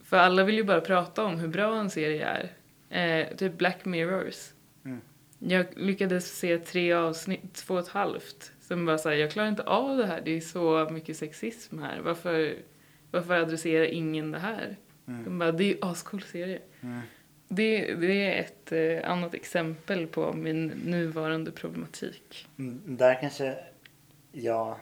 För 0.04 0.18
alla 0.18 0.44
vill 0.44 0.56
ju 0.56 0.64
bara 0.64 0.82
prata 0.82 1.24
om 1.24 1.40
hur 1.40 1.48
bra 1.48 1.80
en 1.80 1.90
serie 1.90 2.26
är. 2.26 2.52
Eh, 2.90 3.36
typ 3.36 3.58
Black 3.58 3.86
Mirrors. 3.86 4.52
Mm. 4.86 5.02
Jag 5.40 5.66
lyckades 5.76 6.38
se 6.38 6.58
tre 6.58 6.94
avsnitt, 6.94 7.54
två 7.54 7.74
och 7.74 7.80
ett 7.80 7.88
halvt. 7.88 8.52
Som 8.62 8.86
bara 8.86 8.98
såhär, 8.98 9.16
jag 9.16 9.32
klarar 9.32 9.50
inte 9.50 9.64
av 9.64 9.98
det 9.98 10.06
här. 10.06 10.22
Det 10.26 10.38
är 10.38 10.42
så 10.42 10.90
mycket 10.92 11.18
sexism 11.18 11.80
här. 11.80 12.00
Varför, 12.00 12.56
varför 13.12 13.34
adresserar 13.34 13.86
ingen 13.86 14.32
det 14.32 14.40
här? 14.40 14.78
Mm. 15.08 15.24
De 15.24 15.40
bara, 15.40 15.52
det 15.52 15.64
är 15.64 15.68
ju 15.68 15.78
ascool 15.82 16.22
serie. 16.24 16.60
Mm. 16.82 17.02
Det, 17.48 17.96
det 17.96 18.24
är 18.36 18.40
ett 18.42 18.72
eh, 18.72 19.12
annat 19.12 19.34
exempel 19.34 20.08
på 20.08 20.34
min 20.34 20.68
nuvarande 20.68 21.52
problematik. 21.52 22.48
Mm, 22.58 22.82
Där 22.98 23.22
kanske 23.22 23.58
jag 24.32 24.78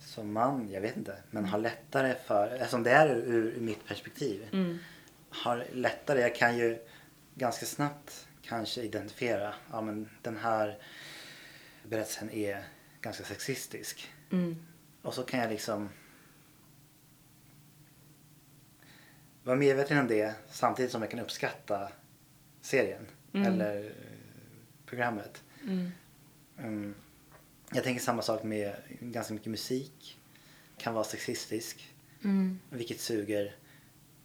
som 0.00 0.32
man, 0.32 0.68
jag 0.70 0.80
vet 0.80 0.96
inte, 0.96 1.16
men 1.30 1.44
har 1.44 1.58
lättare 1.58 2.14
för, 2.26 2.54
eftersom 2.54 2.82
det 2.82 2.90
är 2.90 3.08
ur, 3.08 3.26
ur 3.56 3.60
mitt 3.60 3.86
perspektiv, 3.88 4.48
Mm. 4.52 4.78
har 5.28 5.64
lättare, 5.72 6.20
jag 6.20 6.34
kan 6.34 6.58
ju 6.58 6.78
ganska 7.34 7.66
snabbt 7.66 8.26
kanske 8.42 8.82
identifiera, 8.82 9.54
ja 9.72 9.80
men 9.80 10.08
den 10.22 10.36
här 10.36 10.78
berättelsen 11.88 12.30
är 12.30 12.62
ganska 13.00 13.24
sexistisk. 13.24 14.10
Mm. 14.30 14.56
Och 15.02 15.14
så 15.14 15.22
kan 15.22 15.40
jag 15.40 15.50
liksom 15.50 15.88
vara 19.44 19.56
medveten 19.56 19.98
om 19.98 20.06
det 20.08 20.34
samtidigt 20.50 20.92
som 20.92 21.02
jag 21.02 21.10
kan 21.10 21.20
uppskatta 21.20 21.88
serien 22.60 23.06
Mm. 23.34 23.52
eller 23.52 23.84
eh, 23.84 23.90
programmet. 24.86 25.42
Mm. 25.62 25.90
Mm. 26.58 26.94
Jag 27.72 27.84
tänker 27.84 28.02
samma 28.02 28.22
sak 28.22 28.42
med 28.42 28.74
ganska 29.00 29.34
mycket 29.34 29.50
musik. 29.50 30.18
Kan 30.78 30.94
vara 30.94 31.04
sexistisk, 31.04 31.94
Mm. 32.24 32.58
vilket 32.70 33.00
suger. 33.00 33.54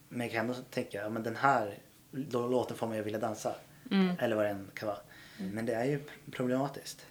Men 0.10 0.22
jag 0.22 0.32
kan 0.32 0.40
ändå 0.50 0.54
tänka, 0.72 0.98
ja 1.02 1.10
men 1.10 1.24
den 1.24 1.36
här 1.36 1.78
lå- 2.12 2.50
låten 2.50 2.78
får 2.78 2.88
mig 2.88 3.00
att 3.00 3.06
vilja 3.06 3.20
dansa. 3.20 3.56
Mm. 3.92 4.16
Eller 4.20 4.36
vad 4.36 4.46
det 4.46 4.50
än 4.50 4.72
kan 4.74 4.88
vara. 4.88 5.00
Men 5.38 5.66
det 5.66 5.74
är 5.74 5.86
ju 5.86 6.00
problematiskt. 6.32 7.06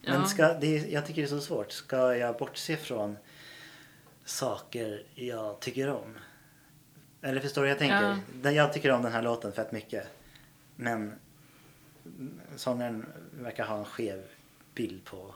Ja. 0.00 0.12
Men 0.18 0.28
ska, 0.28 0.54
det 0.54 0.76
jag 0.76 1.06
tycker 1.06 1.22
det 1.22 1.26
är 1.26 1.28
så 1.28 1.40
svårt. 1.40 1.72
Ska 1.72 2.16
jag 2.16 2.36
bortse 2.38 2.76
från 2.76 3.16
saker 4.24 5.02
jag 5.14 5.60
tycker 5.60 5.88
om? 5.90 6.18
Eller 7.22 7.40
förstår 7.40 7.62
du 7.62 7.68
jag 7.68 7.78
tänker? 7.78 8.18
Ja. 8.42 8.50
Jag 8.50 8.72
tycker 8.72 8.90
om 8.90 9.02
den 9.02 9.12
här 9.12 9.22
låten 9.22 9.52
fett 9.52 9.72
mycket. 9.72 10.06
Men 10.76 11.12
sångaren 12.56 13.06
verkar 13.32 13.66
ha 13.66 13.78
en 13.78 13.84
skev 13.84 14.22
bild 14.74 15.04
på 15.04 15.34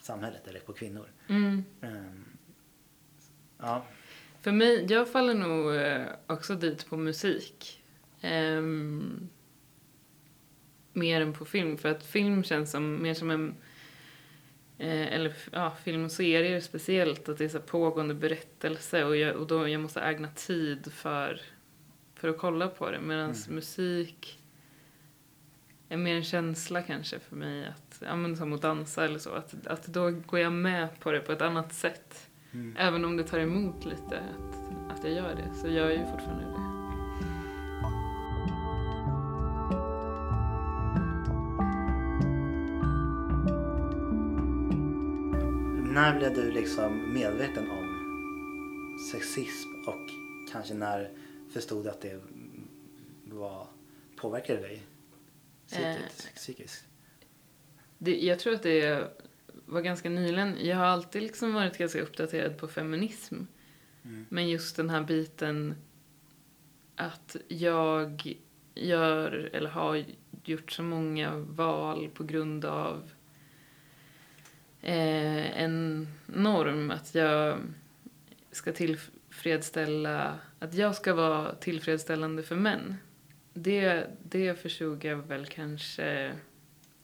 samhället 0.00 0.48
eller 0.48 0.60
på 0.60 0.72
kvinnor. 0.72 1.06
Mm. 1.28 1.64
Ehm, 1.80 2.24
ja. 3.58 3.84
För 4.40 4.52
mig, 4.52 4.86
jag 4.88 5.12
faller 5.12 5.34
nog 5.34 5.74
eh, 5.74 6.06
också 6.26 6.54
dit 6.54 6.86
på 6.86 6.96
musik. 6.96 7.82
Ehm, 8.20 9.28
mer 10.92 11.20
än 11.20 11.32
på 11.32 11.44
film, 11.44 11.78
för 11.78 11.88
att 11.88 12.06
film 12.06 12.44
känns 12.44 12.70
som, 12.70 13.02
mer 13.02 13.14
som 13.14 13.30
en... 13.30 13.54
Eh, 14.78 15.12
eller 15.14 15.32
ja, 15.52 15.70
film 15.84 16.04
och 16.04 16.12
serier 16.12 16.60
speciellt, 16.60 17.28
att 17.28 17.38
det 17.38 17.44
är 17.44 17.48
så 17.48 17.60
pågående 17.60 18.14
berättelse 18.14 19.04
och, 19.04 19.16
jag, 19.16 19.36
och 19.36 19.46
då 19.46 19.68
jag 19.68 19.80
måste 19.80 20.00
ägna 20.00 20.28
tid 20.28 20.92
för, 20.92 21.40
för 22.14 22.28
att 22.28 22.38
kolla 22.38 22.68
på 22.68 22.90
det. 22.90 23.00
Medan 23.00 23.30
Mm. 23.30 23.54
musik 23.54 24.38
är 25.88 25.96
mer 25.96 26.16
en 26.16 26.24
känsla 26.24 26.82
kanske 26.82 27.18
för 27.18 27.36
mig, 27.36 27.66
att, 27.66 28.02
ja 28.06 28.16
men 28.16 28.36
som 28.36 28.52
att 28.52 28.62
dansa 28.62 29.04
eller 29.04 29.18
så, 29.18 29.30
att, 29.30 29.66
att 29.66 29.86
då 29.86 30.10
går 30.10 30.40
jag 30.40 30.52
med 30.52 31.00
på 31.00 31.12
det 31.12 31.20
på 31.20 31.32
ett 31.32 31.42
annat 31.42 31.72
sätt. 31.74 32.28
Mm. 32.52 32.76
Även 32.78 33.04
om 33.04 33.16
det 33.16 33.24
tar 33.24 33.38
emot 33.38 33.84
lite 33.84 34.18
att, 34.20 34.98
att 34.98 35.04
jag 35.04 35.12
gör 35.12 35.34
det, 35.34 35.54
så 35.54 35.68
gör 35.68 35.90
jag 35.90 35.98
ju 35.98 36.06
fortfarande 36.06 36.44
det. 36.44 36.61
När 45.92 46.18
blev 46.18 46.34
du 46.34 46.52
liksom 46.52 47.14
medveten 47.14 47.70
om 47.70 48.98
sexism 49.12 49.68
och 49.86 50.10
kanske 50.52 50.74
när 50.74 51.10
förstod 51.52 51.84
du 51.84 51.90
att 51.90 52.00
det 52.00 52.20
var, 53.24 53.66
påverkade 54.16 54.60
dig 54.60 54.82
psykiskt? 55.66 56.34
psykiskt? 56.34 56.84
det. 57.98 58.20
Jag 58.20 58.38
tror 58.38 58.54
att 58.54 58.62
det 58.62 59.08
var 59.66 59.80
ganska 59.80 60.10
nyligen. 60.10 60.56
Jag 60.60 60.76
har 60.76 60.84
alltid 60.84 61.22
liksom 61.22 61.54
varit 61.54 61.78
ganska 61.78 62.02
uppdaterad 62.02 62.58
på 62.58 62.68
feminism. 62.68 63.34
Mm. 64.04 64.26
Men 64.28 64.48
just 64.48 64.76
den 64.76 64.90
här 64.90 65.02
biten 65.02 65.74
att 66.96 67.36
jag 67.48 68.36
gör, 68.74 69.50
eller 69.52 69.70
har 69.70 70.04
gjort 70.44 70.72
så 70.72 70.82
många 70.82 71.36
val 71.36 72.10
på 72.14 72.24
grund 72.24 72.64
av 72.64 73.10
eh, 74.82 75.62
en 75.62 76.08
norm. 76.26 76.90
Att 76.90 77.14
jag 77.14 77.58
ska 78.52 78.72
tillfredsställa, 78.72 80.38
att 80.58 80.74
jag 80.74 80.94
ska 80.94 81.14
vara 81.14 81.54
tillfredsställande 81.54 82.42
för 82.42 82.56
män. 82.56 82.96
Det, 83.54 84.06
det 84.22 84.62
förstod 84.62 85.04
jag 85.04 85.16
väl 85.16 85.46
kanske 85.46 86.32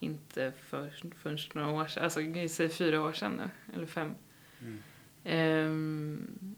inte 0.01 0.53
för, 0.69 0.91
förrän 1.23 1.39
några 1.55 1.69
år 1.69 1.87
sedan, 1.87 2.05
alltså 2.05 2.21
jag 2.21 2.51
säger 2.51 2.71
fyra 2.71 3.03
år 3.03 3.13
sedan 3.13 3.33
nu, 3.37 3.75
eller 3.75 3.87
fem. 3.87 4.15
Mm. 4.61 4.83
Ehm, 5.25 6.55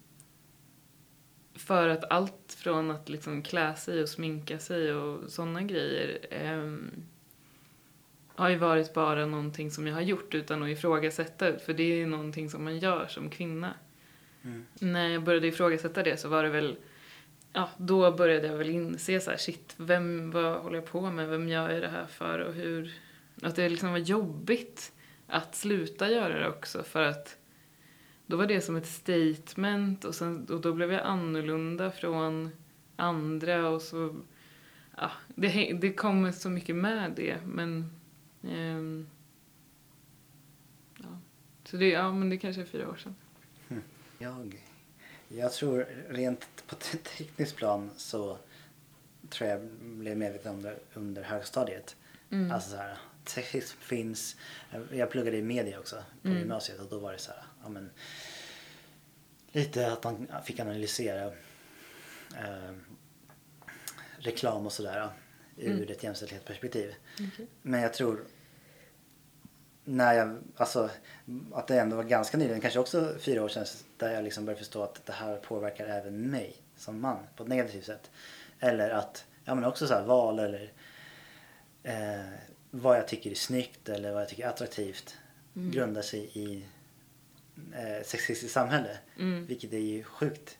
för 1.54 1.88
att 1.88 2.10
allt 2.10 2.56
från 2.58 2.90
att 2.90 3.08
liksom 3.08 3.42
klä 3.42 3.74
sig 3.74 4.02
och 4.02 4.08
sminka 4.08 4.58
sig 4.58 4.94
och 4.94 5.30
sådana 5.30 5.62
grejer 5.62 6.18
ehm, 6.30 6.90
har 8.40 8.48
ju 8.48 8.56
varit 8.56 8.94
bara 8.94 9.26
någonting 9.26 9.70
som 9.70 9.86
jag 9.86 9.94
har 9.94 10.00
gjort 10.00 10.34
utan 10.34 10.62
att 10.62 10.68
ifrågasätta 10.68 11.58
för 11.58 11.72
det 11.72 11.82
är 11.82 11.96
ju 11.96 12.06
någonting 12.06 12.50
som 12.50 12.64
man 12.64 12.78
gör 12.78 13.06
som 13.06 13.30
kvinna. 13.30 13.74
Mm. 14.42 14.66
När 14.74 15.08
jag 15.08 15.22
började 15.22 15.46
ifrågasätta 15.46 16.02
det 16.02 16.16
så 16.16 16.28
var 16.28 16.42
det 16.42 16.48
väl 16.48 16.76
Ja, 17.52 17.70
då 17.76 18.12
började 18.12 18.46
jag 18.46 18.56
väl 18.56 18.70
inse 18.70 19.20
så 19.20 19.30
här, 19.30 19.38
shit, 19.38 19.74
vem, 19.76 20.30
vad 20.30 20.62
håller 20.62 20.76
jag 20.76 20.86
på 20.86 21.10
med? 21.10 21.28
Vem 21.28 21.48
gör 21.48 21.70
jag 21.70 21.82
det 21.82 21.88
här 21.88 22.06
för? 22.06 22.38
Och 22.38 22.54
hur... 22.54 22.94
Att 23.42 23.56
det 23.56 23.68
liksom 23.68 23.90
var 23.90 23.98
jobbigt 23.98 24.92
att 25.26 25.54
sluta 25.54 26.10
göra 26.10 26.38
det 26.38 26.48
också 26.48 26.82
för 26.82 27.02
att 27.02 27.36
då 28.26 28.36
var 28.36 28.46
det 28.46 28.60
som 28.60 28.76
ett 28.76 28.86
statement 28.86 30.04
och, 30.04 30.14
sen, 30.14 30.46
och 30.50 30.60
då 30.60 30.72
blev 30.72 30.92
jag 30.92 31.02
annorlunda 31.02 31.90
från 31.90 32.50
andra 32.96 33.68
och 33.68 33.82
så... 33.82 34.16
Ja, 34.96 35.10
det, 35.28 35.78
det 35.80 35.92
kommer 35.92 36.32
så 36.32 36.50
mycket 36.50 36.76
med 36.76 37.12
det, 37.16 37.38
men... 37.46 37.99
ehm, 38.48 39.08
ja. 40.98 41.18
Så 41.64 41.76
det, 41.76 41.88
ja, 41.88 42.12
men 42.12 42.30
det 42.30 42.38
kanske 42.38 42.62
är 42.62 42.66
fyra 42.66 42.90
år 42.90 42.96
sedan. 42.96 43.14
Jag, 44.18 44.64
jag 45.28 45.52
tror 45.52 45.86
rent 46.08 46.66
på 46.66 46.74
te- 46.74 46.98
tekniskt 46.98 47.56
plan 47.56 47.90
så 47.96 48.38
tror 49.28 49.50
jag 49.50 49.60
blev 49.80 50.16
medveten 50.16 50.52
om 50.54 50.62
det 50.62 50.78
under 50.94 51.22
högstadiet. 51.22 51.96
Mm. 52.30 52.50
Alltså 52.52 52.70
så 52.70 52.76
här, 52.76 52.98
sexism 53.24 53.78
finns. 53.80 54.36
Jag 54.92 55.10
pluggade 55.10 55.36
i 55.36 55.42
media 55.42 55.78
också 55.78 56.04
på 56.22 56.28
Mm. 56.28 56.38
gymnasiet 56.40 56.80
och 56.80 56.86
då 56.90 56.98
var 56.98 57.12
det 57.12 57.18
så 57.18 57.30
här, 57.32 57.42
ja 57.62 57.68
men 57.68 57.90
lite 59.52 59.92
att 59.92 60.04
man 60.04 60.28
fick 60.44 60.60
analysera 60.60 61.26
eh, 62.36 62.74
reklam 64.18 64.66
och 64.66 64.72
sådär 64.72 65.08
ur 65.60 65.70
Mm. 65.76 65.88
ett 65.90 66.02
jämställdhetsperspektiv. 66.02 66.94
Okej. 67.14 67.46
Men 67.62 67.80
jag 67.80 67.94
tror 67.94 68.24
när 69.84 70.14
jag, 70.14 70.38
alltså 70.56 70.90
att 71.52 71.66
det 71.66 71.80
ändå 71.80 71.96
var 71.96 72.04
ganska 72.04 72.36
nyligen, 72.38 72.60
kanske 72.60 72.78
också 72.80 73.14
fyra 73.18 73.44
år 73.44 73.48
sedan, 73.48 73.66
där 73.96 74.12
jag 74.12 74.24
liksom 74.24 74.44
började 74.44 74.58
förstå 74.58 74.82
att 74.82 75.06
det 75.06 75.12
här 75.12 75.36
påverkar 75.36 75.86
även 75.86 76.30
mig 76.30 76.56
som 76.76 77.00
man 77.00 77.16
på 77.36 77.42
ett 77.42 77.48
negativt 77.48 77.84
sätt. 77.84 78.10
Eller 78.60 78.90
att, 78.90 79.24
ja 79.44 79.54
men 79.54 79.64
också 79.64 79.86
så 79.86 79.94
här 79.94 80.04
val 80.04 80.38
eller 80.38 80.72
eh, 81.82 82.20
vad 82.70 82.96
jag 82.96 83.08
tycker 83.08 83.30
är 83.30 83.34
snyggt 83.34 83.88
eller 83.88 84.12
vad 84.12 84.22
jag 84.22 84.28
tycker 84.28 84.44
är 84.44 84.48
attraktivt 84.48 85.16
Mm. 85.56 85.70
grundar 85.70 86.02
sig 86.02 86.30
i 86.34 86.64
eh, 87.74 88.04
sexistiskt 88.04 88.54
samhälle. 88.54 88.98
Mm. 89.18 89.46
Vilket 89.46 89.72
är 89.72 89.78
ju 89.78 90.04
sjukt 90.04 90.58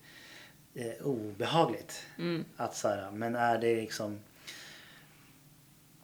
eh, 0.74 1.06
obehagligt. 1.06 2.06
Mm. 2.18 2.44
Att 2.56 2.76
så 2.76 2.88
här, 2.88 3.10
men 3.10 3.36
är 3.36 3.58
det 3.58 3.76
liksom 3.76 4.20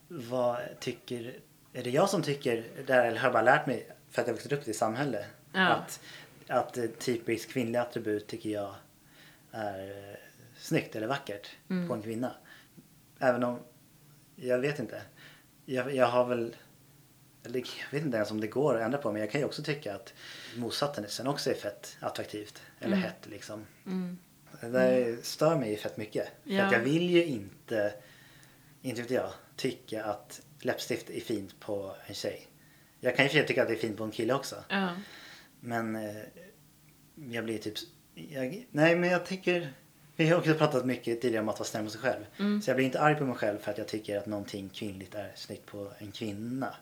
vad 0.09 0.59
tycker, 0.81 1.35
är 1.73 1.83
det 1.83 1.91
jag 1.91 2.11
som 2.11 2.23
tycker, 2.23 2.65
det 2.87 2.93
här, 2.93 3.05
eller 3.07 3.19
har 3.19 3.27
jag 3.27 3.33
bara 3.33 3.43
lärt 3.43 3.67
mig 3.67 3.89
för 4.11 4.23
att 4.23 4.29
jag 4.29 4.35
vuxit 4.35 4.53
upp 4.53 4.69
i 4.69 4.71
ett 4.71 4.77
samhälle 4.77 5.27
Ja. 5.53 5.67
att, 5.69 6.01
att 6.49 6.79
typiskt 6.99 7.53
kvinnliga 7.53 7.83
attribut 7.83 8.27
tycker 8.27 8.51
jag 8.51 8.75
är 9.53 9.89
eh, 10.11 10.17
snyggt 10.59 10.97
eller 10.97 11.07
vackert 11.07 11.51
Mm. 11.71 11.89
på 11.89 11.95
en 11.95 12.03
kvinna. 12.03 12.35
Även 13.19 13.45
om, 13.45 13.59
jag 14.37 14.59
vet 14.59 14.79
inte. 14.79 15.03
Jag, 15.65 15.95
jag 15.95 16.07
har 16.07 16.25
väl, 16.25 16.57
eller 17.45 17.59
jag 17.59 17.91
vet 17.99 18.05
inte 18.05 18.17
ens 18.17 18.31
om 18.31 18.41
det 18.41 18.47
går 18.47 18.75
att 18.77 18.83
ändra 18.83 18.99
på 18.99 19.13
men 19.13 19.21
jag 19.21 19.31
kan 19.31 19.41
ju 19.41 19.45
också 19.47 19.63
tycka 19.63 19.95
att 19.95 20.15
motsatsen 20.57 21.05
sen 21.09 21.27
också 21.27 21.51
är 21.51 21.55
fett 21.55 21.97
attraktivt. 22.01 22.63
Eller 22.81 22.97
Mm. 22.97 23.03
hett 23.03 23.27
liksom. 23.27 23.67
Mm. 23.87 24.19
Det 24.61 24.69
där 24.69 25.17
stör 25.23 25.57
mig 25.57 25.71
ju 25.71 25.77
fett 25.77 25.97
mycket. 25.97 26.29
För 26.45 26.51
Ja. 26.53 26.65
att 26.67 26.73
jag 26.73 26.81
vill 26.81 27.11
ju 27.11 27.25
inte, 27.25 27.95
inte 28.83 29.03
vet 29.03 29.11
jag, 29.11 29.31
tycka 29.57 30.05
att 30.05 30.43
läppstift 30.61 31.11
är 31.11 31.21
fint 31.21 31.61
på 31.61 31.95
en 32.07 32.15
tjej. 32.15 32.47
Jag 33.01 33.17
kan 33.17 33.25
ju 33.25 33.29
för 33.29 33.39
sig 33.39 33.47
tycka 33.47 33.63
att 33.63 33.69
det 33.69 33.75
är 33.75 33.79
fint 33.79 33.97
på 33.97 34.05
en 34.05 34.11
kille 34.11 34.35
också. 34.35 34.65
Ja. 34.69 34.89
Men 35.61 35.97
eh, 35.97 36.23
jag 37.15 37.45
blir 37.45 37.59
typ, 37.59 37.75
jag, 38.15 38.67
nej 38.71 38.97
men 38.97 39.11
jag 39.11 39.27
tycker, 39.27 39.73
Vi 40.17 40.29
har 40.29 40.39
också 40.39 40.55
pratat 40.55 40.87
mycket 40.87 41.21
tidigare 41.21 41.43
om 41.43 41.49
att 41.49 41.59
vara 41.59 41.69
snäll 41.69 41.83
mot 41.83 41.93
sig 41.93 42.01
själv. 42.01 42.25
Mm. 42.39 42.63
Så 42.63 42.71
jag 42.71 42.77
blir 42.77 42.87
inte 42.87 43.01
arg 43.01 43.15
på 43.15 43.25
mig 43.25 43.37
själv 43.37 43.59
för 43.59 43.71
att 43.71 43.79
jag 43.79 43.89
tycker 43.89 44.19
att 44.19 44.27
någonting 44.27 44.69
kvinnligt 44.69 45.15
är 45.15 45.33
snyggt 45.35 45.67
på 45.67 45.93
en 45.99 46.13
kvinna. 46.13 46.75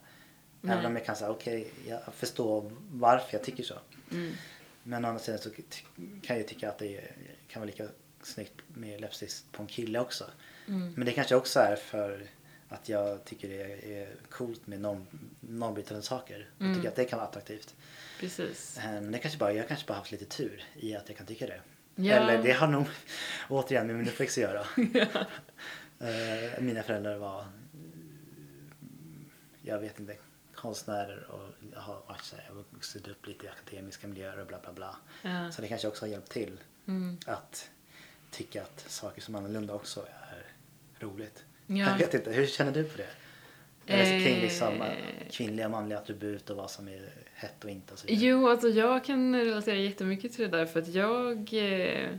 Nej. 0.60 0.74
Även 0.74 0.86
om 0.86 0.96
jag 0.96 1.06
kan 1.06 1.16
säga 1.16 1.30
okej, 1.30 1.70
jag 1.86 2.00
förstår 2.14 2.72
varför 2.90 3.28
jag 3.30 3.42
tycker 3.42 3.62
så. 3.62 3.74
Mm. 4.10 4.32
Men 4.82 5.04
å 5.04 5.08
andra 5.08 5.22
sidan 5.22 5.40
så 5.40 5.50
kan 6.22 6.36
jag 6.36 6.48
tycka 6.48 6.68
att 6.68 6.78
det 6.78 7.00
kan 7.48 7.60
vara 7.60 7.70
lika 7.70 7.88
snyggt 8.22 8.54
med 8.68 9.00
läppstift 9.00 9.52
på 9.52 9.62
en 9.62 9.68
kille 9.68 10.00
också. 10.00 10.24
Mm. 10.68 10.92
Men 10.96 11.06
det 11.06 11.12
kanske 11.12 11.34
också 11.34 11.60
är 11.60 11.76
för 11.76 12.26
att 12.74 12.88
jag 12.88 13.24
tycker 13.24 13.48
det 13.48 13.62
är, 14.02 14.08
coolt 14.30 14.66
med 14.66 14.80
norm, 14.80 15.06
normbrytande 15.40 16.02
saker. 16.02 16.48
Jag 16.58 16.64
Mm. 16.66 16.76
tycker 16.78 16.88
att 16.88 16.96
det 16.96 17.04
kan 17.04 17.18
vara 17.18 17.28
attraktivt. 17.28 17.74
Precis. 18.20 18.78
Eh, 18.78 18.84
Men 18.84 19.12
det 19.12 19.18
kanske 19.18 19.38
bara, 19.38 19.52
jag 19.52 19.68
kanske 19.68 19.86
bara 19.86 19.98
haft 19.98 20.12
lite 20.12 20.24
tur 20.24 20.64
i 20.74 20.94
att 20.96 21.08
jag 21.08 21.18
kan 21.18 21.26
tycka 21.26 21.46
det. 21.46 21.60
Ja. 21.96 22.14
Eller 22.14 22.42
det 22.42 22.52
har 22.52 22.66
nog 22.68 22.86
återigen 23.48 23.86
med 23.86 23.96
min 23.96 24.08
uppväxt 24.08 24.38
att 24.38 24.42
göra. 24.42 24.66
Eh, 25.98 26.60
Mina 26.60 26.82
föräldrar 26.82 27.16
var, 27.16 27.46
jag 29.62 29.78
vet 29.78 30.00
inte, 30.00 30.16
konstnärer 30.54 31.30
och 31.30 31.48
jag 31.72 31.80
har 31.80 32.02
varit 32.08 32.22
så 32.24 32.36
här, 32.36 32.44
jag 32.48 32.54
vuxit 32.54 33.08
upp 33.08 33.26
lite 33.26 33.46
i 33.46 33.48
akademiska 33.48 34.06
miljöer 34.08 34.38
och 34.40 34.46
bla 34.46 34.58
bla 34.60 34.72
bla. 34.72 34.96
Ja. 35.22 35.52
Så 35.52 35.62
det 35.62 35.68
kanske 35.68 35.88
också 35.88 36.04
har 36.04 36.10
hjälpt 36.10 36.30
till 36.32 36.60
Mm. 36.86 37.18
att 37.26 37.70
tycka 38.30 38.62
att 38.62 38.84
saker 38.88 39.22
som 39.22 39.34
är 39.34 39.38
annorlunda 39.38 39.74
också 39.74 40.06
är 40.30 40.46
roligt. 41.04 41.44
Ja. 41.66 41.76
Jag 41.76 41.98
vet 41.98 42.14
inte, 42.14 42.32
hur 42.32 42.46
känner 42.46 42.72
du 42.72 42.84
på 42.84 42.96
det? 42.96 43.08
Eller 43.86 44.20
kring 44.20 44.40
liksom 44.40 44.84
kvinnliga 45.30 45.68
manliga 45.68 45.98
attribut 45.98 46.50
och 46.50 46.56
vad 46.56 46.70
som 46.70 46.88
är 46.88 47.12
hett 47.34 47.64
och 47.64 47.70
inte 47.70 47.92
och 47.92 47.98
så 47.98 48.06
vidare. 48.06 48.26
Jo, 48.26 48.48
alltså 48.48 48.68
jag 48.68 49.04
kan 49.04 49.36
relatera 49.36 49.76
jättemycket 49.76 50.32
till 50.32 50.50
det 50.50 50.58
där 50.58 50.66
för 50.66 50.80
att 50.80 50.88
jag 50.88 51.38
eh, 51.52 52.10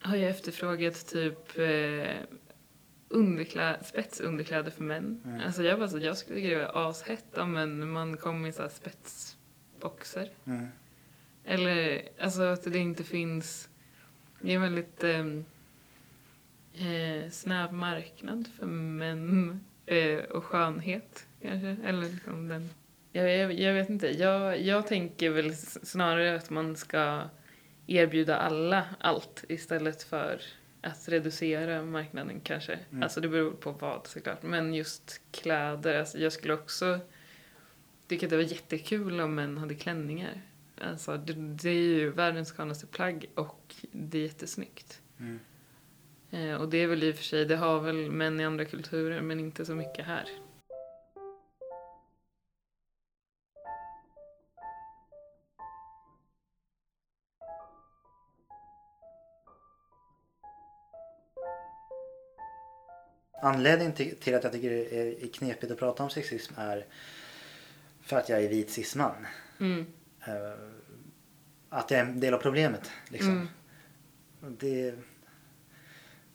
har 0.00 0.16
ju 0.16 0.28
efterfrågat 0.28 1.06
typ 1.06 1.58
eh, 1.58 2.16
underklä, 3.08 3.76
spetsunderkläder 3.84 4.70
för 4.70 4.82
män. 4.82 5.22
Mm. 5.24 5.40
Alltså 5.46 5.62
jag 5.62 5.78
bara 5.78 5.88
så, 5.88 5.98
jag 5.98 6.16
skulle 6.16 6.40
tycka 6.40 6.58
det 6.58 6.72
var 6.72 6.90
ashett 6.90 7.38
om 7.38 7.56
en 7.56 7.90
man 7.90 8.16
kom 8.16 8.46
i 8.46 8.52
så 8.52 8.62
här 8.62 8.68
spetsboxer. 8.68 10.30
Mm. 10.44 10.66
Eller 11.44 12.08
alltså 12.20 12.42
att 12.42 12.62
det 12.62 12.78
inte 12.78 13.04
finns, 13.04 13.68
det 14.40 14.54
är 14.54 14.58
väldigt 14.58 15.04
eh, 15.04 15.24
eh, 16.76 17.30
snäv 17.30 17.72
marknad 17.72 18.48
för 18.58 18.66
män 18.66 19.64
eh, 19.86 20.18
och 20.18 20.44
skönhet 20.44 21.26
kanske. 21.42 21.76
Eller 21.84 22.10
liksom 22.10 22.48
den. 22.48 22.70
Jag, 23.12 23.36
jag, 23.36 23.52
jag 23.52 23.74
vet 23.74 23.90
inte, 23.90 24.06
jag, 24.06 24.60
jag 24.60 24.86
tänker 24.86 25.30
väl 25.30 25.56
snarare 25.82 26.36
att 26.36 26.50
man 26.50 26.76
ska 26.76 27.22
erbjuda 27.86 28.36
alla 28.36 28.84
allt 29.00 29.44
istället 29.48 30.02
för 30.02 30.40
att 30.80 31.08
reducera 31.08 31.82
marknaden 31.82 32.40
kanske. 32.40 32.78
Mm. 32.90 33.02
Alltså 33.02 33.20
det 33.20 33.28
beror 33.28 33.50
på 33.50 33.72
vad 33.72 34.06
såklart. 34.06 34.42
Men 34.42 34.74
just 34.74 35.20
kläder, 35.30 35.98
alltså 35.98 36.18
jag 36.18 36.32
skulle 36.32 36.54
också 36.54 36.98
tycka 38.08 38.26
att 38.26 38.30
det 38.30 38.36
var 38.36 38.44
jättekul 38.44 39.20
om 39.20 39.34
män 39.34 39.58
hade 39.58 39.74
klänningar. 39.74 40.42
Alltså 40.80 41.16
det, 41.16 41.32
det 41.32 41.70
är 41.70 41.74
ju 41.74 42.10
världens 42.10 42.52
skönaste 42.52 42.86
plagg 42.86 43.30
och 43.34 43.74
det 43.92 44.18
är 44.18 44.22
jättesnyggt. 44.22 45.00
Mm. 45.20 45.40
Eh, 46.30 46.54
och 46.54 46.68
det 46.68 46.78
är 46.78 46.86
väl 46.86 47.04
i 47.04 47.12
och 47.12 47.16
för 47.16 47.24
sig, 47.24 47.44
det 47.44 47.56
har 47.56 47.80
väl 47.80 48.10
män 48.10 48.40
i 48.40 48.44
andra 48.44 48.64
kulturer 48.64 49.20
men 49.20 49.40
inte 49.40 49.64
så 49.64 49.74
mycket 49.74 50.06
här. 50.06 50.24
Anledningen 63.42 63.92
till, 63.92 64.34
att 64.34 64.44
jag 64.44 64.52
tycker 64.52 64.70
det 64.70 65.24
är, 65.24 65.28
knepigt 65.28 65.72
att 65.72 65.78
prata 65.78 66.02
om 66.02 66.10
sexism 66.10 66.54
är 66.56 66.86
för 68.00 68.16
att 68.16 68.28
jag 68.28 68.44
är 68.44 68.48
vit 68.48 68.70
cisman. 68.70 69.26
Mm. 69.60 69.86
Eh, 70.26 70.68
att 71.68 71.90
jag 71.90 72.00
är 72.00 72.04
en 72.04 72.20
del 72.20 72.34
av 72.34 72.38
problemet. 72.38 72.90
Liksom. 73.08 73.48
Mm. 74.42 74.56
Det, 74.58 74.94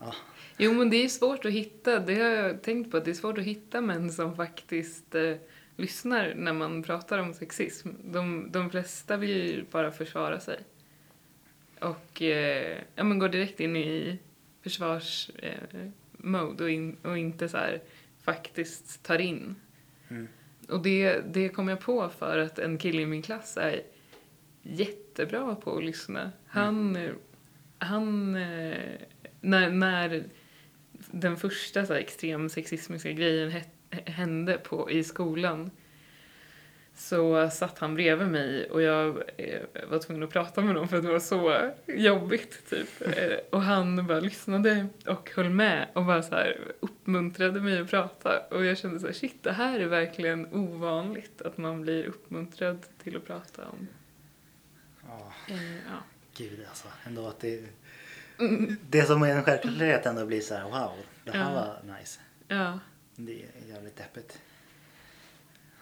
ja, 0.01 0.15
Jo 0.57 0.73
men 0.73 0.89
det 0.89 1.03
är 1.03 1.09
svårt 1.09 1.45
att 1.45 1.51
hitta, 1.51 1.99
det 1.99 2.15
har 2.15 2.29
jag 2.29 2.61
tänkt 2.61 2.91
på, 2.91 2.97
att 2.97 3.05
det 3.05 3.11
är 3.11 3.15
svårt 3.15 3.37
att 3.37 3.43
hitta 3.43 3.81
män 3.81 4.11
som 4.11 4.35
faktiskt 4.35 5.15
eh, 5.15 5.35
lyssnar 5.75 6.33
när 6.35 6.53
man 6.53 6.83
pratar 6.83 7.19
om 7.19 7.33
sexism. 7.33 7.89
De, 8.03 8.51
de 8.51 8.69
flesta 8.69 9.17
vill 9.17 9.29
ju 9.29 9.65
bara 9.71 9.91
försvara 9.91 10.39
sig. 10.39 10.59
Och 11.79 12.21
eh, 12.21 12.77
ja, 12.95 13.03
men 13.03 13.19
går 13.19 13.29
direkt 13.29 13.59
in 13.59 13.75
i 13.75 14.19
försvarsmode 14.63 15.83
eh, 16.23 16.63
och, 16.63 16.69
in, 16.69 16.97
och 17.01 17.17
inte 17.17 17.49
så 17.49 17.57
här 17.57 17.81
faktiskt 18.23 19.03
tar 19.03 19.19
in. 19.19 19.55
Mm. 20.09 20.27
Och 20.69 20.81
det, 20.81 21.21
det 21.33 21.49
kom 21.49 21.67
jag 21.67 21.79
på 21.79 22.09
för 22.09 22.37
att 22.37 22.59
en 22.59 22.77
kille 22.77 23.01
i 23.01 23.05
min 23.05 23.21
klass 23.21 23.57
är 23.57 23.81
jättebra 24.61 25.55
på 25.55 25.77
att 25.77 25.83
lyssna. 25.83 26.31
Han, 26.45 26.95
eh, 26.95 27.11
han 27.77 28.35
eh, 28.35 29.01
när, 29.41 29.69
när 29.69 30.23
den 31.11 31.37
första 31.37 31.85
så 31.85 31.93
här, 31.93 31.99
extrem 31.99 32.49
sexistiska 32.49 33.11
grejen 33.11 33.61
hände 34.05 34.57
på, 34.57 34.91
i 34.91 35.03
skolan 35.03 35.71
så 36.95 37.49
satt 37.49 37.79
han 37.79 37.95
bredvid 37.95 38.27
mig 38.27 38.69
och 38.69 38.81
jag 38.81 39.23
eh, 39.37 39.61
var 39.89 39.99
tvungen 39.99 40.23
att 40.23 40.29
prata 40.29 40.61
med 40.61 40.69
honom 40.69 40.87
för 40.87 40.97
att 40.97 41.03
det 41.03 41.11
var 41.11 41.19
så 41.19 41.71
jobbigt. 41.87 42.69
Typ. 42.69 43.01
Eh, 43.01 43.37
och 43.49 43.61
han 43.61 44.07
bara 44.07 44.19
lyssnade 44.19 44.87
och 45.05 45.31
höll 45.35 45.49
med 45.49 45.87
och 45.93 46.05
bara 46.05 46.23
så 46.23 46.35
här 46.35 46.57
uppmuntrade 46.79 47.61
mig 47.61 47.79
att 47.79 47.89
prata. 47.89 48.39
Och 48.39 48.65
jag 48.65 48.77
kände 48.77 48.99
så 48.99 49.05
här, 49.05 49.13
shit, 49.13 49.43
det 49.43 49.51
här 49.51 49.79
är 49.79 49.85
verkligen 49.85 50.53
ovanligt 50.53 51.41
att 51.41 51.57
man 51.57 51.81
blir 51.81 52.05
uppmuntrad 52.05 52.85
till 53.03 53.17
att 53.17 53.25
prata 53.25 53.65
om. 53.65 53.87
ja, 55.07 55.33
Eh, 55.47 55.75
ja. 55.75 56.03
gud 56.37 56.65
alltså. 56.69 56.87
Ändå 57.03 57.27
att 57.27 57.39
det, 57.39 57.63
det 58.89 59.03
som 59.05 59.23
är 59.23 59.35
en 59.35 59.43
självklarhet 59.43 60.05
ändå 60.05 60.25
blir 60.25 60.41
så 60.41 60.55
här: 60.55 60.63
wow, 60.63 60.91
det 61.25 61.31
här 61.31 61.39
Ja. 61.39 61.53
var 61.85 61.97
nice. 61.99 62.19
ja. 62.47 62.79
Det 63.15 63.43
är 63.43 63.67
jävligt 63.73 63.95
deppigt. 63.97 64.41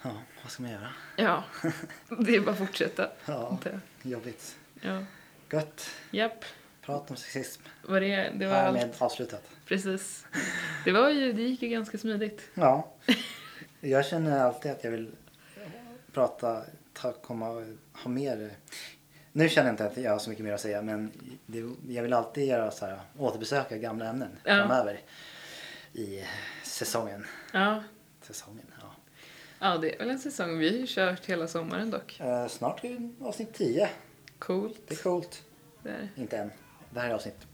Ja, 0.01 0.11
vad 0.43 0.51
ska 0.51 0.63
man 0.63 0.71
göra? 0.71 0.89
Ja, 1.15 1.43
det 2.19 2.35
är 2.35 2.39
bara 2.41 2.51
att 2.51 2.57
fortsätta. 2.57 3.11
Ja, 3.25 3.57
jobbigt. 4.01 4.55
Ja. 4.81 5.03
Gött. 5.51 5.89
Japp, 6.11 6.45
Prat 6.81 7.11
om 7.11 7.17
sexism. 7.17 7.61
var 7.83 8.01
det, 8.01 8.31
det 8.35 8.45
var 8.47 8.53
Härmed 8.55 8.83
allt. 8.83 9.01
avslutat. 9.01 9.43
Precis. 9.65 10.25
Det, 10.85 10.91
var 10.91 11.09
ju, 11.09 11.33
det 11.33 11.41
gick 11.41 11.61
ju 11.61 11.69
ganska 11.69 11.97
smidigt. 11.97 12.49
Ja. 12.53 12.93
Jag 13.79 14.05
känner 14.05 14.39
alltid 14.39 14.71
att 14.71 14.83
jag 14.83 14.91
vill 14.91 15.11
prata, 16.13 16.63
ta, 16.93 17.11
komma, 17.13 17.75
ha 17.93 18.09
mer. 18.09 18.51
Nu 19.31 19.49
känner 19.49 19.67
jag 19.67 19.73
inte 19.73 19.85
att 19.85 19.97
jag 19.97 20.11
har 20.11 20.19
så 20.19 20.29
mycket 20.29 20.45
mer 20.45 20.53
att 20.53 20.61
säga 20.61 20.81
men 20.81 21.11
det, 21.45 21.59
jag 21.93 22.03
vill 22.03 22.13
alltid 22.13 22.47
göra 22.47 22.71
så 22.71 22.85
här, 22.85 22.99
återbesöka 23.17 23.77
gamla 23.77 24.05
ämnen 24.09 24.29
Ja. 24.43 24.51
framöver 24.67 24.99
i 25.93 26.23
säsongen. 26.63 27.25
Ja. 27.53 27.83
säsongen 28.21 28.65
ja. 28.81 28.91
ja, 29.59 29.77
det 29.77 29.93
är 29.95 29.99
väl 29.99 30.09
en 30.09 30.19
säsong. 30.19 30.57
Vi 30.57 30.69
har 30.69 30.77
ju 30.77 30.85
kört 30.87 31.25
hela 31.25 31.47
sommaren 31.47 31.91
dock. 31.91 32.19
Eh, 32.19 32.47
snart 32.47 32.83
är 32.83 32.89
det 32.89 33.25
avsnitt 33.25 33.53
10. 33.53 33.89
Coolt. 34.39 34.77
Det 34.87 34.93
är 34.93 35.03
coolt. 35.03 35.43
Där. 35.83 36.09
Inte 36.15 36.37
än. 36.37 36.51
Det 36.89 36.99
här 36.99 37.09
är 37.09 37.13
avsnitt 37.13 37.47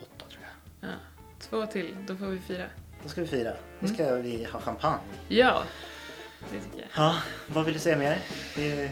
8 0.00 0.24
tror 0.30 0.42
jag. 0.80 0.90
Ja. 0.90 0.94
Två 1.40 1.66
till, 1.66 1.96
då 2.06 2.16
får 2.16 2.26
vi 2.26 2.38
fira. 2.40 2.66
Då 3.02 3.08
ska 3.08 3.20
vi 3.20 3.26
fira. 3.26 3.50
Då 3.80 3.86
Mm. 3.86 3.94
ska 3.94 4.14
vi 4.14 4.44
ha 4.44 4.60
champagne. 4.60 5.00
Ja, 5.28 5.62
det 6.52 6.60
tycker 6.60 6.78
jag. 6.78 6.88
Ja, 6.96 7.16
vad 7.48 7.64
vill 7.64 7.74
du 7.74 7.80
säga 7.80 7.96
mer? 7.98 8.18
Det 8.56 8.90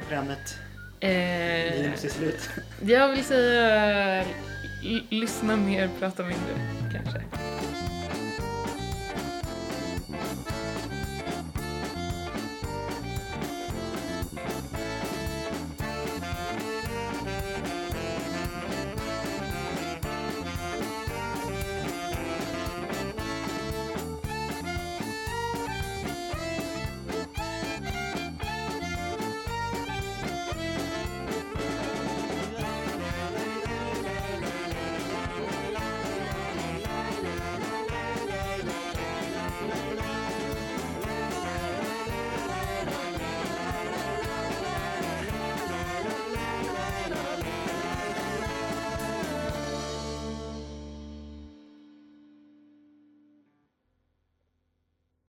programmet 0.00 0.58
Eh, 1.00 1.94
slut. 1.96 2.50
jag 2.86 3.08
vill 3.08 3.24
säga 3.24 4.24
lyssna 5.10 5.56
mer, 5.56 5.90
prata 5.98 6.22
mindre 6.22 6.54
kanske. 6.92 7.22